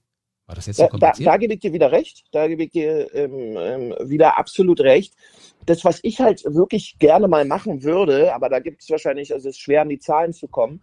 War 0.48 0.56
das 0.56 0.66
jetzt 0.66 0.78
so 0.78 0.88
kompliziert? 0.88 1.28
Da, 1.28 1.32
da, 1.32 1.38
gebe 1.38 1.54
ich 1.54 1.60
dir 1.60 1.74
wieder 1.74 1.92
recht. 1.92 2.24
Da 2.32 2.48
gebe 2.48 2.64
ich 2.64 2.72
dir 2.72 3.14
ähm, 3.14 3.58
ähm, 3.58 3.96
wieder 4.10 4.38
absolut 4.38 4.80
recht. 4.80 5.14
Das, 5.66 5.84
was 5.84 6.00
ich 6.04 6.20
halt 6.20 6.44
wirklich 6.46 6.98
gerne 7.00 7.28
mal 7.28 7.44
machen 7.44 7.84
würde, 7.84 8.34
aber 8.34 8.48
da 8.48 8.60
gibt 8.60 8.82
es 8.82 8.90
wahrscheinlich, 8.90 9.34
also 9.34 9.50
es 9.50 9.56
ist 9.56 9.62
schwer 9.62 9.82
an 9.82 9.90
die 9.90 10.00
Zahlen 10.00 10.32
zu 10.32 10.48
kommen. 10.48 10.82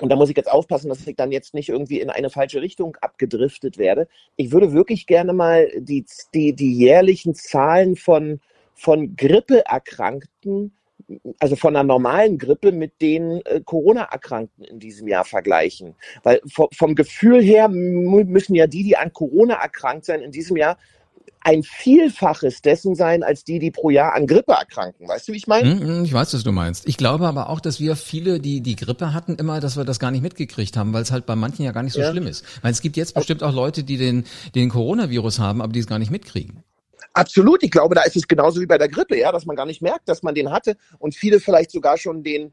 Und 0.00 0.10
da 0.10 0.16
muss 0.16 0.28
ich 0.28 0.36
jetzt 0.36 0.50
aufpassen, 0.50 0.90
dass 0.90 1.06
ich 1.06 1.16
dann 1.16 1.32
jetzt 1.32 1.54
nicht 1.54 1.70
irgendwie 1.70 2.00
in 2.00 2.10
eine 2.10 2.30
falsche 2.30 2.60
Richtung 2.60 2.96
abgedriftet 3.00 3.78
werde. 3.78 4.06
Ich 4.36 4.52
würde 4.52 4.72
wirklich 4.72 5.06
gerne 5.06 5.32
mal 5.32 5.68
die, 5.76 6.04
die, 6.34 6.52
die 6.52 6.74
jährlichen 6.74 7.34
Zahlen 7.34 7.96
von, 7.96 8.40
von 8.74 9.16
Grippeerkrankten 9.16 10.77
also 11.38 11.56
von 11.56 11.74
einer 11.74 11.84
normalen 11.84 12.38
Grippe 12.38 12.72
mit 12.72 13.00
den 13.00 13.40
äh, 13.44 13.60
Corona-Erkrankten 13.64 14.64
in 14.64 14.78
diesem 14.78 15.08
Jahr 15.08 15.24
vergleichen. 15.24 15.94
Weil 16.22 16.40
vom 16.46 16.94
Gefühl 16.94 17.42
her 17.42 17.68
müssen 17.68 18.54
ja 18.54 18.66
die, 18.66 18.82
die 18.82 18.96
an 18.96 19.12
Corona 19.12 19.54
erkrankt 19.54 20.04
sind, 20.04 20.20
in 20.20 20.32
diesem 20.32 20.56
Jahr 20.56 20.76
ein 21.40 21.62
Vielfaches 21.62 22.62
dessen 22.62 22.94
sein, 22.94 23.22
als 23.22 23.44
die, 23.44 23.58
die 23.58 23.70
pro 23.70 23.90
Jahr 23.90 24.14
an 24.14 24.26
Grippe 24.26 24.52
erkranken. 24.52 25.08
Weißt 25.08 25.28
du, 25.28 25.32
wie 25.32 25.36
ich 25.36 25.46
meine? 25.46 25.76
Mm, 25.76 26.04
ich 26.04 26.12
weiß, 26.12 26.34
was 26.34 26.42
du 26.42 26.52
meinst. 26.52 26.86
Ich 26.88 26.96
glaube 26.96 27.26
aber 27.26 27.48
auch, 27.48 27.60
dass 27.60 27.80
wir 27.80 27.96
viele, 27.96 28.40
die 28.40 28.60
die 28.60 28.76
Grippe 28.76 29.14
hatten, 29.14 29.36
immer, 29.36 29.60
dass 29.60 29.76
wir 29.76 29.84
das 29.84 29.98
gar 29.98 30.10
nicht 30.10 30.22
mitgekriegt 30.22 30.76
haben, 30.76 30.92
weil 30.92 31.02
es 31.02 31.12
halt 31.12 31.26
bei 31.26 31.36
manchen 31.36 31.64
ja 31.64 31.72
gar 31.72 31.82
nicht 31.82 31.92
so 31.92 32.00
ja. 32.00 32.10
schlimm 32.10 32.26
ist. 32.26 32.44
Weil 32.62 32.72
es 32.72 32.82
gibt 32.82 32.96
jetzt 32.96 33.14
bestimmt 33.14 33.42
auch 33.42 33.54
Leute, 33.54 33.84
die 33.84 33.96
den, 33.96 34.24
den 34.54 34.68
Coronavirus 34.68 35.38
haben, 35.38 35.62
aber 35.62 35.72
die 35.72 35.80
es 35.80 35.86
gar 35.86 35.98
nicht 35.98 36.10
mitkriegen. 36.10 36.64
Absolut, 37.12 37.62
ich 37.62 37.70
glaube, 37.70 37.94
da 37.94 38.02
ist 38.02 38.16
es 38.16 38.28
genauso 38.28 38.60
wie 38.60 38.66
bei 38.66 38.78
der 38.78 38.88
Grippe, 38.88 39.18
ja, 39.18 39.32
dass 39.32 39.46
man 39.46 39.56
gar 39.56 39.66
nicht 39.66 39.82
merkt, 39.82 40.08
dass 40.08 40.22
man 40.22 40.34
den 40.34 40.50
hatte 40.50 40.76
und 40.98 41.14
viele 41.14 41.40
vielleicht 41.40 41.70
sogar 41.70 41.96
schon 41.98 42.22
den 42.22 42.52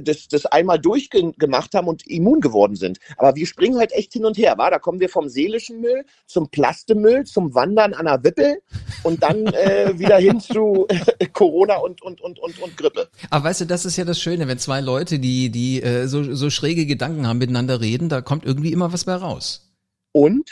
das, 0.00 0.28
das 0.28 0.46
einmal 0.46 0.78
durchgemacht 0.78 1.74
haben 1.74 1.88
und 1.88 2.06
immun 2.06 2.40
geworden 2.40 2.76
sind. 2.76 2.98
Aber 3.16 3.34
wir 3.34 3.46
springen 3.46 3.78
halt 3.78 3.92
echt 3.92 4.12
hin 4.12 4.24
und 4.24 4.36
her, 4.36 4.56
war? 4.58 4.70
Da 4.70 4.78
kommen 4.78 5.00
wir 5.00 5.08
vom 5.08 5.28
seelischen 5.28 5.80
Müll 5.80 6.04
zum 6.26 6.48
Plastemüll, 6.48 7.24
zum 7.24 7.54
Wandern 7.54 7.94
an 7.94 8.06
der 8.06 8.22
Wippe 8.24 8.58
und 9.02 9.22
dann 9.22 9.46
äh, 9.46 9.98
wieder 9.98 10.18
hin 10.18 10.40
zu 10.40 10.86
Corona 11.32 11.76
und, 11.76 12.02
und, 12.02 12.20
und, 12.20 12.38
und, 12.38 12.60
und 12.60 12.76
Grippe. 12.76 13.08
Aber 13.30 13.44
weißt 13.44 13.62
du, 13.62 13.64
das 13.66 13.84
ist 13.84 13.96
ja 13.96 14.04
das 14.04 14.20
Schöne, 14.20 14.48
wenn 14.48 14.58
zwei 14.58 14.80
Leute, 14.80 15.18
die, 15.18 15.50
die 15.50 15.82
äh, 15.82 16.06
so, 16.06 16.34
so 16.34 16.50
schräge 16.50 16.86
Gedanken 16.86 17.26
haben, 17.26 17.38
miteinander 17.38 17.80
reden, 17.80 18.08
da 18.08 18.20
kommt 18.20 18.44
irgendwie 18.44 18.72
immer 18.72 18.92
was 18.92 19.04
bei 19.04 19.14
raus. 19.14 19.72
Und 20.12 20.48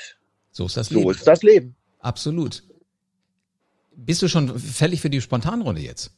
so 0.50 0.66
ist 0.66 0.76
das 0.76 0.90
Leben. 0.90 1.04
So 1.04 1.10
ist 1.10 1.26
das 1.26 1.42
Leben. 1.42 1.76
Absolut. 2.00 2.64
Bist 3.96 4.22
du 4.22 4.28
schon 4.28 4.58
fällig 4.58 5.00
für 5.00 5.10
die 5.10 5.20
Spontanrunde 5.20 5.80
jetzt? 5.80 6.12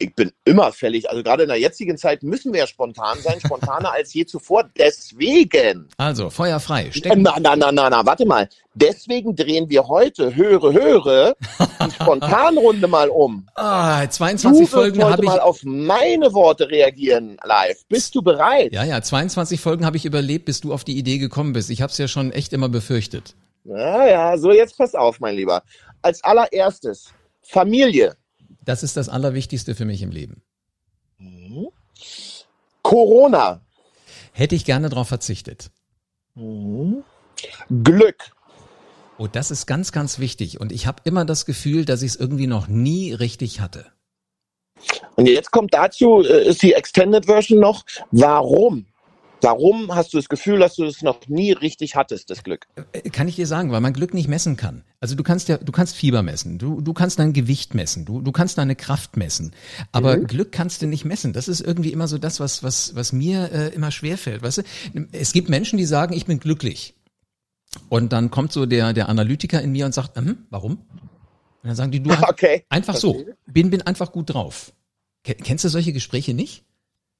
Ich 0.00 0.12
bin 0.16 0.32
immer 0.44 0.72
fällig. 0.72 1.08
Also 1.08 1.22
gerade 1.22 1.44
in 1.44 1.48
der 1.50 1.58
jetzigen 1.58 1.96
Zeit 1.96 2.24
müssen 2.24 2.52
wir 2.52 2.60
ja 2.60 2.66
spontan 2.66 3.16
sein, 3.22 3.38
spontaner 3.38 3.92
als 3.96 4.12
je 4.12 4.26
zuvor. 4.26 4.68
Deswegen. 4.76 5.86
Also, 5.96 6.30
Feuer 6.30 6.58
frei. 6.58 6.90
Na, 7.14 7.38
na, 7.38 7.54
na, 7.54 7.70
na, 7.70 7.88
na, 7.88 8.04
warte 8.04 8.26
mal. 8.26 8.48
Deswegen 8.74 9.36
drehen 9.36 9.70
wir 9.70 9.86
heute, 9.86 10.34
höre, 10.34 10.72
höre, 10.72 11.34
die 11.86 11.90
Spontanrunde 11.94 12.88
mal 12.88 13.08
um. 13.08 13.46
Ah, 13.54 14.08
22 14.08 14.66
du 14.66 14.66
Folgen 14.66 15.04
habe 15.04 15.22
ich. 15.22 15.28
mal 15.28 15.40
auf 15.40 15.60
meine 15.62 16.32
Worte 16.32 16.68
reagieren 16.68 17.38
live. 17.44 17.84
Bist 17.88 18.16
du 18.16 18.22
bereit? 18.22 18.72
Ja, 18.72 18.82
ja, 18.84 19.00
22 19.00 19.60
Folgen 19.60 19.86
habe 19.86 19.96
ich 19.96 20.04
überlebt, 20.04 20.44
bis 20.46 20.60
du 20.60 20.72
auf 20.72 20.82
die 20.82 20.96
Idee 20.96 21.18
gekommen 21.18 21.52
bist. 21.52 21.70
Ich 21.70 21.82
habe 21.82 21.92
es 21.92 21.98
ja 21.98 22.08
schon 22.08 22.32
echt 22.32 22.52
immer 22.52 22.68
befürchtet. 22.68 23.36
Ja, 23.64 24.06
ja, 24.06 24.38
so 24.38 24.50
jetzt 24.50 24.76
pass 24.76 24.94
auf, 24.94 25.20
mein 25.20 25.36
Lieber. 25.36 25.62
Als 26.02 26.22
allererstes, 26.24 27.12
Familie. 27.48 28.16
Das 28.62 28.82
ist 28.82 28.98
das 28.98 29.08
Allerwichtigste 29.08 29.74
für 29.74 29.86
mich 29.86 30.02
im 30.02 30.10
Leben. 30.10 30.42
Mhm. 31.16 31.68
Corona. 32.82 33.62
Hätte 34.32 34.54
ich 34.54 34.66
gerne 34.66 34.90
darauf 34.90 35.08
verzichtet. 35.08 35.70
Mhm. 36.34 37.02
Glück. 37.82 38.30
Oh, 39.16 39.26
das 39.26 39.50
ist 39.50 39.66
ganz, 39.66 39.92
ganz 39.92 40.18
wichtig. 40.18 40.60
Und 40.60 40.72
ich 40.72 40.86
habe 40.86 41.02
immer 41.04 41.24
das 41.24 41.46
Gefühl, 41.46 41.86
dass 41.86 42.02
ich 42.02 42.12
es 42.12 42.16
irgendwie 42.16 42.46
noch 42.46 42.68
nie 42.68 43.14
richtig 43.14 43.60
hatte. 43.60 43.86
Und 45.16 45.26
jetzt 45.26 45.50
kommt 45.50 45.72
dazu, 45.72 46.22
äh, 46.22 46.48
ist 46.48 46.62
die 46.62 46.74
Extended 46.74 47.24
Version 47.24 47.60
noch, 47.60 47.84
warum? 48.12 48.84
Warum 49.40 49.94
hast 49.94 50.12
du 50.12 50.18
das 50.18 50.28
Gefühl, 50.28 50.58
dass 50.58 50.74
du 50.74 50.84
es 50.84 51.02
noch 51.02 51.28
nie 51.28 51.52
richtig 51.52 51.94
hattest, 51.94 52.30
das 52.30 52.42
Glück? 52.42 52.66
Äh, 52.92 53.10
kann 53.10 53.28
ich 53.28 53.36
dir 53.36 53.46
sagen, 53.46 53.70
weil 53.70 53.80
man 53.80 53.92
Glück 53.92 54.14
nicht 54.14 54.28
messen 54.28 54.56
kann. 54.56 54.84
Also 55.00 55.14
du 55.14 55.22
kannst 55.22 55.48
ja, 55.48 55.58
du 55.58 55.70
kannst 55.70 55.94
Fieber 55.94 56.22
messen, 56.22 56.58
du, 56.58 56.80
du 56.80 56.92
kannst 56.92 57.18
dein 57.18 57.32
Gewicht 57.32 57.74
messen, 57.74 58.04
du, 58.04 58.20
du 58.20 58.32
kannst 58.32 58.58
deine 58.58 58.74
Kraft 58.74 59.16
messen. 59.16 59.52
Aber 59.92 60.16
mhm. 60.16 60.26
Glück 60.26 60.52
kannst 60.52 60.82
du 60.82 60.86
nicht 60.86 61.04
messen. 61.04 61.32
Das 61.32 61.46
ist 61.46 61.60
irgendwie 61.60 61.92
immer 61.92 62.08
so 62.08 62.18
das, 62.18 62.40
was, 62.40 62.62
was, 62.62 62.94
was 62.94 63.12
mir 63.12 63.52
äh, 63.52 63.68
immer 63.74 63.90
schwerfällt. 63.90 64.42
Weißt 64.42 64.58
du, 64.58 64.62
es 65.12 65.32
gibt 65.32 65.48
Menschen, 65.48 65.78
die 65.78 65.86
sagen, 65.86 66.14
ich 66.14 66.26
bin 66.26 66.40
glücklich. 66.40 66.94
Und 67.88 68.12
dann 68.12 68.30
kommt 68.30 68.52
so 68.52 68.66
der, 68.66 68.92
der 68.92 69.08
Analytiker 69.08 69.62
in 69.62 69.72
mir 69.72 69.86
und 69.86 69.94
sagt, 69.94 70.16
hm, 70.16 70.46
warum? 70.50 70.78
Und 71.62 71.64
dann 71.64 71.76
sagen 71.76 71.90
die, 71.92 72.02
du 72.02 72.10
okay. 72.28 72.64
einfach 72.68 72.96
so, 72.96 73.24
bin, 73.46 73.70
bin 73.70 73.82
einfach 73.82 74.10
gut 74.10 74.34
drauf. 74.34 74.72
Kennst 75.22 75.64
du 75.64 75.68
solche 75.68 75.92
Gespräche 75.92 76.32
nicht? 76.32 76.64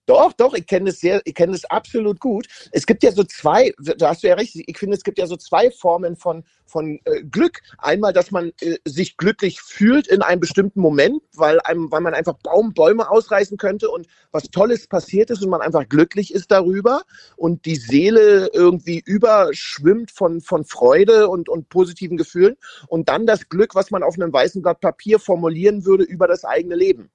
Doch, 0.09 0.33
doch, 0.33 0.55
ich 0.55 0.67
kenne 0.67 0.87
das 0.87 1.01
sehr, 1.01 1.21
ich 1.27 1.35
kenne 1.35 1.53
das 1.53 1.67
absolut 1.67 2.19
gut. 2.19 2.47
Es 2.73 2.87
gibt 2.87 3.03
ja 3.03 3.13
so 3.13 3.25
zwei, 3.25 3.75
da 3.79 4.09
hast 4.09 4.23
du 4.23 4.29
ja 4.29 4.37
recht, 4.37 4.57
ich 4.57 4.79
finde, 4.79 4.97
es 4.97 5.05
gibt 5.05 5.19
ja 5.19 5.27
so 5.27 5.37
zwei 5.37 5.71
Formen 5.71 6.17
von, 6.17 6.45
von 6.65 6.99
äh, 7.05 7.23
Glück. 7.25 7.61
Einmal, 7.77 8.15
dass 8.15 8.31
man 8.31 8.51
äh, 8.63 8.79
sich 8.87 9.19
glücklich 9.19 9.61
fühlt 9.61 10.07
in 10.07 10.23
einem 10.23 10.41
bestimmten 10.41 10.81
Moment, 10.81 11.21
weil 11.37 11.61
einem, 11.61 11.93
weil 11.93 12.01
man 12.01 12.15
einfach 12.15 12.39
Baum, 12.43 12.73
Bäume 12.73 13.11
ausreißen 13.11 13.59
könnte 13.59 13.91
und 13.91 14.07
was 14.33 14.45
Tolles 14.45 14.87
passiert 14.87 15.29
ist 15.29 15.43
und 15.43 15.51
man 15.51 15.61
einfach 15.61 15.87
glücklich 15.87 16.33
ist 16.33 16.51
darüber 16.51 17.03
und 17.37 17.67
die 17.67 17.77
Seele 17.77 18.49
irgendwie 18.55 19.03
überschwimmt 19.05 20.11
von, 20.11 20.41
von 20.41 20.65
Freude 20.65 21.29
und, 21.29 21.51
und 21.51 21.69
positiven 21.69 22.17
Gefühlen. 22.17 22.57
Und 22.87 23.11
dann 23.11 23.27
das 23.27 23.51
Glück, 23.51 23.75
was 23.75 23.91
man 23.91 24.03
auf 24.03 24.15
einem 24.15 24.33
weißen 24.33 24.63
Blatt 24.63 24.81
Papier 24.81 25.19
formulieren 25.19 25.85
würde 25.85 26.05
über 26.05 26.27
das 26.27 26.47
eigene 26.47 26.77
Leben. 26.77 27.11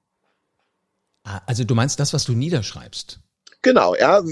Also 1.46 1.64
du 1.64 1.74
meinst 1.74 1.98
das, 2.00 2.12
was 2.12 2.24
du 2.24 2.32
niederschreibst? 2.32 3.20
Genau, 3.62 3.94
ja. 3.94 4.22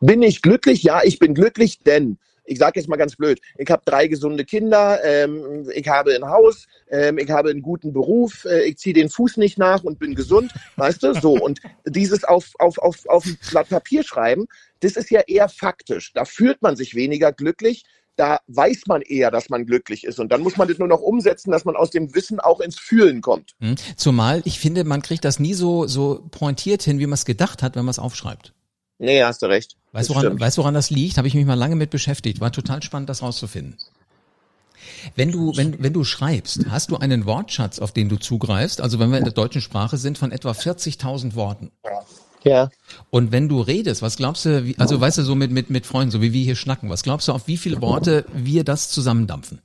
Bin 0.00 0.22
ich 0.22 0.42
glücklich? 0.42 0.82
Ja, 0.82 1.02
ich 1.04 1.18
bin 1.18 1.34
glücklich, 1.34 1.78
denn 1.80 2.18
ich 2.44 2.58
sage 2.58 2.78
jetzt 2.78 2.88
mal 2.88 2.96
ganz 2.96 3.16
blöd, 3.16 3.40
ich 3.56 3.70
habe 3.70 3.82
drei 3.84 4.06
gesunde 4.06 4.44
Kinder, 4.44 5.02
ähm, 5.02 5.68
ich 5.72 5.88
habe 5.88 6.14
ein 6.14 6.28
Haus, 6.28 6.66
ähm, 6.90 7.18
ich 7.18 7.30
habe 7.30 7.50
einen 7.50 7.62
guten 7.62 7.92
Beruf, 7.92 8.44
äh, 8.44 8.64
ich 8.64 8.76
ziehe 8.78 8.94
den 8.94 9.08
Fuß 9.08 9.38
nicht 9.38 9.58
nach 9.58 9.82
und 9.82 9.98
bin 9.98 10.14
gesund, 10.14 10.52
weißt 10.76 11.02
du, 11.02 11.14
so. 11.14 11.32
Und 11.32 11.60
dieses 11.86 12.24
auf, 12.24 12.50
auf, 12.58 12.78
auf, 12.78 13.06
auf 13.06 13.24
ein 13.24 13.38
Blatt 13.50 13.68
Papier 13.68 14.02
schreiben, 14.02 14.46
das 14.80 14.96
ist 14.96 15.10
ja 15.10 15.20
eher 15.20 15.48
faktisch. 15.48 16.12
Da 16.12 16.24
fühlt 16.24 16.60
man 16.60 16.76
sich 16.76 16.94
weniger 16.94 17.32
glücklich, 17.32 17.84
da 18.16 18.38
weiß 18.46 18.82
man 18.86 19.02
eher, 19.02 19.30
dass 19.30 19.48
man 19.48 19.66
glücklich 19.66 20.04
ist. 20.04 20.20
Und 20.20 20.30
dann 20.30 20.40
muss 20.40 20.56
man 20.56 20.68
das 20.68 20.78
nur 20.78 20.88
noch 20.88 21.00
umsetzen, 21.00 21.50
dass 21.50 21.64
man 21.64 21.76
aus 21.76 21.90
dem 21.90 22.14
Wissen 22.14 22.40
auch 22.40 22.60
ins 22.60 22.78
Fühlen 22.78 23.20
kommt. 23.20 23.54
Hm. 23.60 23.74
Zumal 23.96 24.42
ich 24.44 24.58
finde, 24.58 24.84
man 24.84 25.02
kriegt 25.02 25.24
das 25.24 25.40
nie 25.40 25.54
so, 25.54 25.86
so 25.86 26.24
pointiert 26.30 26.82
hin, 26.82 26.98
wie 26.98 27.06
man 27.06 27.14
es 27.14 27.24
gedacht 27.24 27.62
hat, 27.62 27.76
wenn 27.76 27.84
man 27.84 27.90
es 27.90 27.98
aufschreibt. 27.98 28.52
Nee, 28.98 29.22
hast 29.24 29.42
du 29.42 29.46
recht. 29.46 29.76
Weißt 29.92 30.10
du, 30.10 30.14
woran, 30.14 30.38
weißt, 30.38 30.58
woran 30.58 30.74
das 30.74 30.90
liegt? 30.90 31.18
Habe 31.18 31.28
ich 31.28 31.34
mich 31.34 31.46
mal 31.46 31.54
lange 31.54 31.76
mit 31.76 31.90
beschäftigt. 31.90 32.40
War 32.40 32.52
total 32.52 32.82
spannend, 32.82 33.08
das 33.08 33.22
rauszufinden. 33.22 33.76
Wenn 35.16 35.32
du, 35.32 35.56
wenn, 35.56 35.82
wenn 35.82 35.92
du 35.92 36.04
schreibst, 36.04 36.66
hast 36.70 36.90
du 36.90 36.96
einen 36.96 37.26
Wortschatz, 37.26 37.78
auf 37.78 37.92
den 37.92 38.08
du 38.08 38.16
zugreifst? 38.16 38.80
Also 38.80 38.98
wenn 38.98 39.10
wir 39.10 39.18
in 39.18 39.24
der 39.24 39.32
deutschen 39.32 39.60
Sprache 39.60 39.96
sind, 39.96 40.18
von 40.18 40.32
etwa 40.32 40.52
40.000 40.52 41.34
Worten. 41.34 41.70
Ja. 41.84 42.00
Und 43.10 43.32
wenn 43.32 43.48
du 43.48 43.60
redest, 43.60 44.02
was 44.02 44.16
glaubst 44.16 44.44
du, 44.44 44.64
wie, 44.64 44.78
also 44.78 45.00
weißt 45.00 45.18
du, 45.18 45.22
so 45.22 45.34
mit, 45.34 45.50
mit, 45.50 45.70
mit 45.70 45.86
Freunden, 45.86 46.10
so 46.10 46.20
wie 46.22 46.32
wir 46.32 46.42
hier 46.42 46.56
schnacken, 46.56 46.90
was 46.90 47.02
glaubst 47.02 47.28
du, 47.28 47.32
auf 47.32 47.48
wie 47.48 47.56
viele 47.56 47.80
Worte 47.80 48.24
wir 48.32 48.64
das 48.64 48.90
zusammendampfen? 48.90 49.60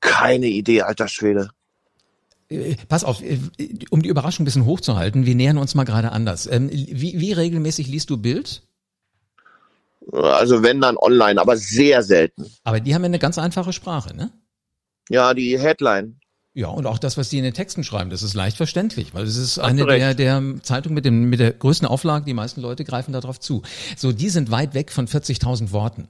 Keine 0.00 0.46
Idee, 0.46 0.82
alter 0.82 1.08
Schwede. 1.08 1.50
Äh, 2.48 2.76
pass 2.88 3.04
auf, 3.04 3.22
äh, 3.22 3.38
um 3.90 4.02
die 4.02 4.08
Überraschung 4.08 4.42
ein 4.42 4.46
bisschen 4.46 4.64
hochzuhalten, 4.64 5.26
wir 5.26 5.34
nähern 5.34 5.58
uns 5.58 5.74
mal 5.74 5.84
gerade 5.84 6.12
anders. 6.12 6.46
Ähm, 6.46 6.70
wie, 6.70 7.20
wie 7.20 7.32
regelmäßig 7.32 7.88
liest 7.88 8.10
du 8.10 8.16
Bild? 8.16 8.62
Also 10.12 10.62
wenn 10.62 10.80
dann 10.80 10.96
online, 10.96 11.40
aber 11.40 11.56
sehr 11.56 12.02
selten. 12.02 12.46
Aber 12.62 12.80
die 12.80 12.94
haben 12.94 13.02
ja 13.02 13.06
eine 13.06 13.18
ganz 13.18 13.38
einfache 13.38 13.72
Sprache, 13.72 14.14
ne? 14.14 14.30
Ja, 15.08 15.34
die 15.34 15.58
Headline. 15.58 16.20
Ja, 16.56 16.68
und 16.68 16.86
auch 16.86 16.98
das, 16.98 17.16
was 17.16 17.30
die 17.30 17.38
in 17.38 17.42
den 17.42 17.52
Texten 17.52 17.82
schreiben, 17.82 18.10
das 18.10 18.22
ist 18.22 18.34
leicht 18.34 18.56
verständlich, 18.56 19.12
weil 19.12 19.24
es 19.24 19.36
ist 19.36 19.58
eine 19.58 19.84
der, 19.84 20.14
der 20.14 20.40
Zeitungen 20.62 20.94
mit, 20.94 21.04
dem, 21.04 21.28
mit 21.28 21.40
der 21.40 21.52
größten 21.52 21.86
Auflage, 21.86 22.24
die 22.24 22.32
meisten 22.32 22.60
Leute 22.60 22.84
greifen 22.84 23.12
darauf 23.12 23.40
zu. 23.40 23.62
So, 23.96 24.12
die 24.12 24.30
sind 24.30 24.52
weit 24.52 24.72
weg 24.72 24.92
von 24.92 25.08
40.000 25.08 25.72
Worten. 25.72 26.06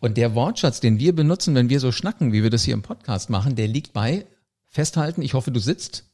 Und 0.00 0.16
der 0.16 0.34
Wortschatz, 0.34 0.80
den 0.80 0.98
wir 0.98 1.14
benutzen, 1.14 1.54
wenn 1.54 1.68
wir 1.68 1.78
so 1.78 1.92
schnacken, 1.92 2.32
wie 2.32 2.42
wir 2.42 2.50
das 2.50 2.64
hier 2.64 2.74
im 2.74 2.82
Podcast 2.82 3.30
machen, 3.30 3.54
der 3.54 3.68
liegt 3.68 3.92
bei, 3.92 4.26
festhalten, 4.66 5.22
ich 5.22 5.34
hoffe, 5.34 5.52
du 5.52 5.60
sitzt, 5.60 6.04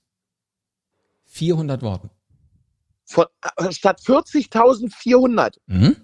400 1.24 1.80
Worten. 1.80 2.10
Von, 3.06 3.24
äh, 3.56 3.72
statt 3.72 3.98
40.400. 4.04 5.54
Mhm. 5.66 5.96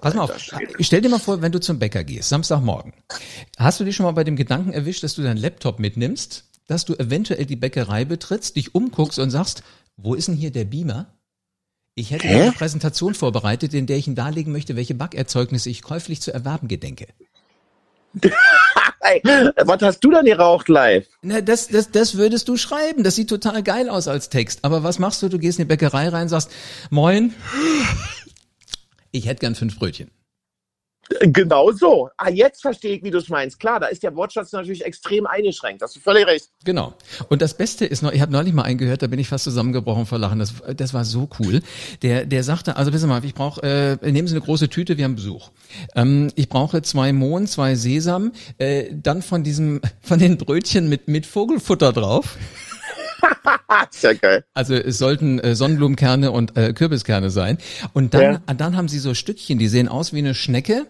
Pass 0.00 0.14
mal 0.14 0.22
auf, 0.22 0.32
stell 0.80 1.02
dir 1.02 1.08
mal 1.08 1.20
vor, 1.20 1.40
wenn 1.40 1.52
du 1.52 1.60
zum 1.60 1.78
Bäcker 1.78 2.02
gehst, 2.02 2.30
Samstagmorgen. 2.30 2.94
Hast 3.58 3.78
du 3.78 3.84
dich 3.84 3.94
schon 3.94 4.04
mal 4.06 4.12
bei 4.12 4.24
dem 4.24 4.34
Gedanken 4.34 4.72
erwischt, 4.72 5.04
dass 5.04 5.14
du 5.14 5.22
deinen 5.22 5.36
Laptop 5.36 5.78
mitnimmst 5.78 6.44
dass 6.66 6.84
du 6.84 6.94
eventuell 6.94 7.46
die 7.46 7.56
Bäckerei 7.56 8.04
betrittst, 8.04 8.56
dich 8.56 8.74
umguckst 8.74 9.18
und 9.18 9.30
sagst, 9.30 9.62
wo 9.96 10.14
ist 10.14 10.28
denn 10.28 10.36
hier 10.36 10.50
der 10.50 10.64
Beamer? 10.64 11.06
Ich 11.94 12.10
hätte 12.10 12.26
Hä? 12.26 12.42
eine 12.42 12.52
Präsentation 12.52 13.14
vorbereitet, 13.14 13.72
in 13.74 13.86
der 13.86 13.98
ich 13.98 14.06
Ihnen 14.06 14.16
darlegen 14.16 14.52
möchte, 14.52 14.74
welche 14.74 14.94
Backerzeugnisse 14.94 15.70
ich 15.70 15.82
käuflich 15.82 16.20
zu 16.20 16.32
erwerben 16.32 16.66
gedenke. 16.68 17.06
Was 19.64 19.82
hast 19.82 20.00
du 20.00 20.10
dann 20.10 20.24
geraucht 20.24 20.68
live? 20.68 21.06
Na, 21.22 21.40
das, 21.42 21.68
das, 21.68 21.90
das 21.90 22.16
würdest 22.16 22.48
du 22.48 22.56
schreiben. 22.56 23.04
Das 23.04 23.14
sieht 23.16 23.28
total 23.28 23.62
geil 23.62 23.90
aus 23.90 24.08
als 24.08 24.30
Text. 24.30 24.64
Aber 24.64 24.82
was 24.82 24.98
machst 24.98 25.22
du? 25.22 25.28
Du 25.28 25.38
gehst 25.38 25.58
in 25.58 25.64
die 25.64 25.68
Bäckerei 25.68 26.08
rein, 26.08 26.28
sagst, 26.28 26.50
moin, 26.90 27.34
ich 29.10 29.26
hätte 29.26 29.40
gern 29.40 29.54
fünf 29.54 29.78
Brötchen. 29.78 30.10
Genau 31.20 31.70
so. 31.72 32.08
Ah, 32.16 32.30
jetzt 32.30 32.62
verstehe 32.62 32.96
ich, 32.96 33.02
wie 33.02 33.10
du 33.10 33.18
es 33.18 33.28
meinst. 33.28 33.60
Klar, 33.60 33.80
da 33.80 33.86
ist 33.86 34.02
der 34.02 34.14
Wortschatz 34.16 34.52
natürlich 34.52 34.84
extrem 34.84 35.26
eingeschränkt. 35.26 35.82
Hast 35.82 35.96
du 35.96 36.00
völlig 36.00 36.26
recht. 36.26 36.50
Genau. 36.64 36.94
Und 37.28 37.42
das 37.42 37.54
Beste 37.54 37.84
ist 37.84 38.02
noch, 38.02 38.12
ich 38.12 38.20
habe 38.20 38.32
neulich 38.32 38.54
mal 38.54 38.62
eingehört, 38.62 39.02
da 39.02 39.06
bin 39.06 39.18
ich 39.18 39.28
fast 39.28 39.44
zusammengebrochen 39.44 40.06
vor 40.06 40.18
Lachen. 40.18 40.38
Das, 40.38 40.54
das 40.76 40.94
war 40.94 41.04
so 41.04 41.28
cool. 41.38 41.60
Der, 42.02 42.24
der 42.24 42.42
sagte, 42.42 42.76
also 42.76 42.92
wissen 42.92 43.02
Sie 43.02 43.08
mal, 43.08 43.24
ich 43.24 43.34
brauche, 43.34 43.62
äh, 43.62 44.10
nehmen 44.10 44.28
Sie 44.28 44.34
eine 44.34 44.44
große 44.44 44.68
Tüte, 44.68 44.96
wir 44.96 45.04
haben 45.04 45.16
Besuch. 45.16 45.50
Ähm, 45.94 46.30
ich 46.36 46.48
brauche 46.48 46.82
zwei 46.82 47.12
Mohn, 47.12 47.46
zwei 47.46 47.74
Sesam, 47.74 48.32
äh, 48.58 48.86
dann 48.92 49.22
von 49.22 49.44
diesem, 49.44 49.80
von 50.00 50.18
den 50.18 50.38
Brötchen 50.38 50.88
mit, 50.88 51.08
mit 51.08 51.26
Vogelfutter 51.26 51.92
drauf. 51.92 52.36
Sehr 53.90 54.14
geil. 54.14 54.44
Also 54.54 54.74
es 54.74 54.98
sollten 54.98 55.38
äh, 55.38 55.54
Sonnenblumenkerne 55.54 56.30
und 56.30 56.56
äh, 56.56 56.72
Kürbiskerne 56.72 57.30
sein. 57.30 57.58
Und 57.92 58.14
dann, 58.14 58.22
ja. 58.46 58.54
dann 58.54 58.76
haben 58.76 58.88
sie 58.88 58.98
so 58.98 59.14
Stückchen, 59.14 59.58
die 59.58 59.68
sehen 59.68 59.88
aus 59.88 60.12
wie 60.12 60.18
eine 60.18 60.34
Schnecke. 60.34 60.86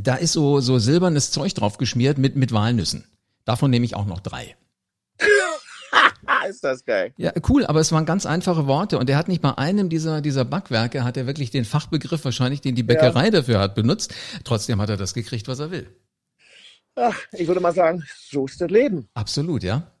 Da 0.00 0.14
ist 0.14 0.32
so, 0.32 0.60
so 0.60 0.78
silbernes 0.78 1.30
Zeug 1.30 1.54
drauf 1.54 1.78
geschmiert 1.78 2.18
mit, 2.18 2.36
mit 2.36 2.52
Walnüssen. 2.52 3.04
Davon 3.44 3.70
nehme 3.70 3.84
ich 3.84 3.96
auch 3.96 4.06
noch 4.06 4.20
drei. 4.20 4.56
ist 6.48 6.64
das 6.64 6.84
geil. 6.84 7.12
Ja, 7.16 7.32
cool, 7.48 7.66
aber 7.66 7.80
es 7.80 7.92
waren 7.92 8.06
ganz 8.06 8.26
einfache 8.26 8.66
Worte 8.66 8.98
und 8.98 9.10
er 9.10 9.16
hat 9.16 9.28
nicht 9.28 9.42
bei 9.42 9.56
einem 9.58 9.88
dieser, 9.88 10.20
dieser 10.20 10.44
Backwerke, 10.44 11.04
hat 11.04 11.16
er 11.16 11.26
wirklich 11.26 11.50
den 11.50 11.64
Fachbegriff 11.64 12.24
wahrscheinlich, 12.24 12.60
den 12.60 12.74
die 12.74 12.82
Bäckerei 12.82 13.26
ja. 13.26 13.30
dafür 13.30 13.58
hat, 13.58 13.74
benutzt. 13.74 14.14
Trotzdem 14.44 14.80
hat 14.80 14.90
er 14.90 14.96
das 14.96 15.14
gekriegt, 15.14 15.48
was 15.48 15.58
er 15.58 15.70
will. 15.70 15.88
Ach, 16.94 17.18
ich 17.32 17.48
würde 17.48 17.60
mal 17.60 17.72
sagen, 17.72 18.04
so 18.28 18.44
ist 18.44 18.60
das 18.60 18.70
Leben. 18.70 19.08
Absolut, 19.14 19.62
ja. 19.62 19.91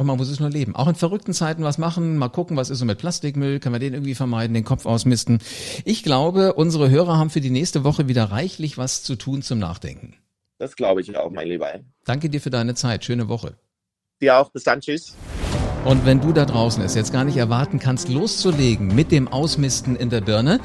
Und 0.00 0.06
man 0.06 0.16
muss 0.16 0.30
es 0.30 0.40
nur 0.40 0.48
leben. 0.48 0.74
Auch 0.74 0.88
in 0.88 0.94
verrückten 0.94 1.34
Zeiten 1.34 1.62
was 1.62 1.76
machen, 1.76 2.16
mal 2.16 2.30
gucken, 2.30 2.56
was 2.56 2.70
ist 2.70 2.78
so 2.78 2.86
mit 2.86 2.96
Plastikmüll, 2.96 3.60
können 3.60 3.74
wir 3.74 3.80
den 3.80 3.92
irgendwie 3.92 4.14
vermeiden, 4.14 4.54
den 4.54 4.64
Kopf 4.64 4.86
ausmisten. 4.86 5.40
Ich 5.84 6.02
glaube, 6.02 6.54
unsere 6.54 6.88
Hörer 6.88 7.18
haben 7.18 7.28
für 7.28 7.42
die 7.42 7.50
nächste 7.50 7.84
Woche 7.84 8.08
wieder 8.08 8.24
reichlich 8.24 8.78
was 8.78 9.02
zu 9.02 9.14
tun 9.16 9.42
zum 9.42 9.58
Nachdenken. 9.58 10.14
Das 10.56 10.74
glaube 10.74 11.02
ich 11.02 11.14
auch, 11.18 11.30
mein 11.30 11.48
Lieber. 11.48 11.68
Danke 12.06 12.30
dir 12.30 12.40
für 12.40 12.48
deine 12.48 12.74
Zeit. 12.74 13.04
Schöne 13.04 13.28
Woche. 13.28 13.58
Dir 14.22 14.38
auch. 14.38 14.50
Bis 14.50 14.64
dann. 14.64 14.80
Tschüss. 14.80 15.14
Und 15.84 16.06
wenn 16.06 16.22
du 16.22 16.32
da 16.32 16.46
draußen 16.46 16.82
es 16.82 16.94
jetzt 16.94 17.12
gar 17.12 17.24
nicht 17.24 17.36
erwarten 17.36 17.78
kannst, 17.78 18.08
loszulegen 18.08 18.94
mit 18.94 19.12
dem 19.12 19.28
Ausmisten 19.28 19.96
in 19.96 20.08
der 20.08 20.22
Birne, 20.22 20.60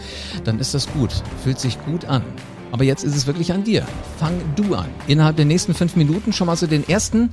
dann 0.46 0.60
ist 0.60 0.74
das 0.74 0.90
gut. 0.94 1.12
Fühlt 1.44 1.60
sich 1.60 1.78
gut 1.84 2.06
an. 2.06 2.24
Aber 2.72 2.86
jetzt 2.86 3.04
ist 3.04 3.18
es 3.18 3.28
wirklich 3.28 3.52
an 3.52 3.66
dir. 3.66 3.86
Fang 4.18 4.40
du 4.56 4.76
an. 4.76 4.90
Innerhalb 5.08 5.36
der 5.36 5.44
nächsten 5.44 5.74
fünf 5.74 5.98
Minuten 5.98 6.32
schon 6.32 6.48
mal 6.48 6.56
so 6.56 6.68
den 6.68 6.88
ersten 6.88 7.32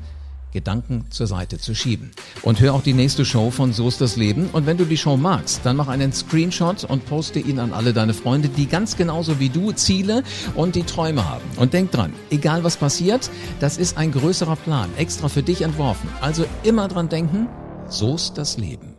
Gedanken 0.52 1.06
zur 1.10 1.26
Seite 1.26 1.58
zu 1.58 1.74
schieben. 1.74 2.10
Und 2.42 2.60
hör 2.60 2.74
auch 2.74 2.82
die 2.82 2.92
nächste 2.92 3.24
Show 3.24 3.50
von 3.50 3.72
So 3.72 3.88
ist 3.88 4.00
das 4.00 4.16
Leben. 4.16 4.48
Und 4.52 4.66
wenn 4.66 4.76
du 4.76 4.84
die 4.84 4.96
Show 4.96 5.16
magst, 5.16 5.60
dann 5.64 5.76
mach 5.76 5.88
einen 5.88 6.12
Screenshot 6.12 6.84
und 6.84 7.06
poste 7.06 7.40
ihn 7.40 7.58
an 7.58 7.72
alle 7.72 7.92
deine 7.92 8.14
Freunde, 8.14 8.48
die 8.48 8.66
ganz 8.66 8.96
genauso 8.96 9.40
wie 9.40 9.48
du 9.48 9.72
Ziele 9.72 10.22
und 10.54 10.74
die 10.74 10.84
Träume 10.84 11.28
haben. 11.28 11.44
Und 11.56 11.72
denk 11.72 11.90
dran, 11.90 12.12
egal 12.30 12.64
was 12.64 12.76
passiert, 12.76 13.30
das 13.60 13.78
ist 13.78 13.96
ein 13.96 14.12
größerer 14.12 14.56
Plan, 14.56 14.90
extra 14.96 15.28
für 15.28 15.42
dich 15.42 15.62
entworfen. 15.62 16.08
Also 16.20 16.44
immer 16.62 16.88
dran 16.88 17.08
denken, 17.08 17.48
so 17.88 18.14
ist 18.14 18.38
das 18.38 18.58
Leben. 18.58 18.91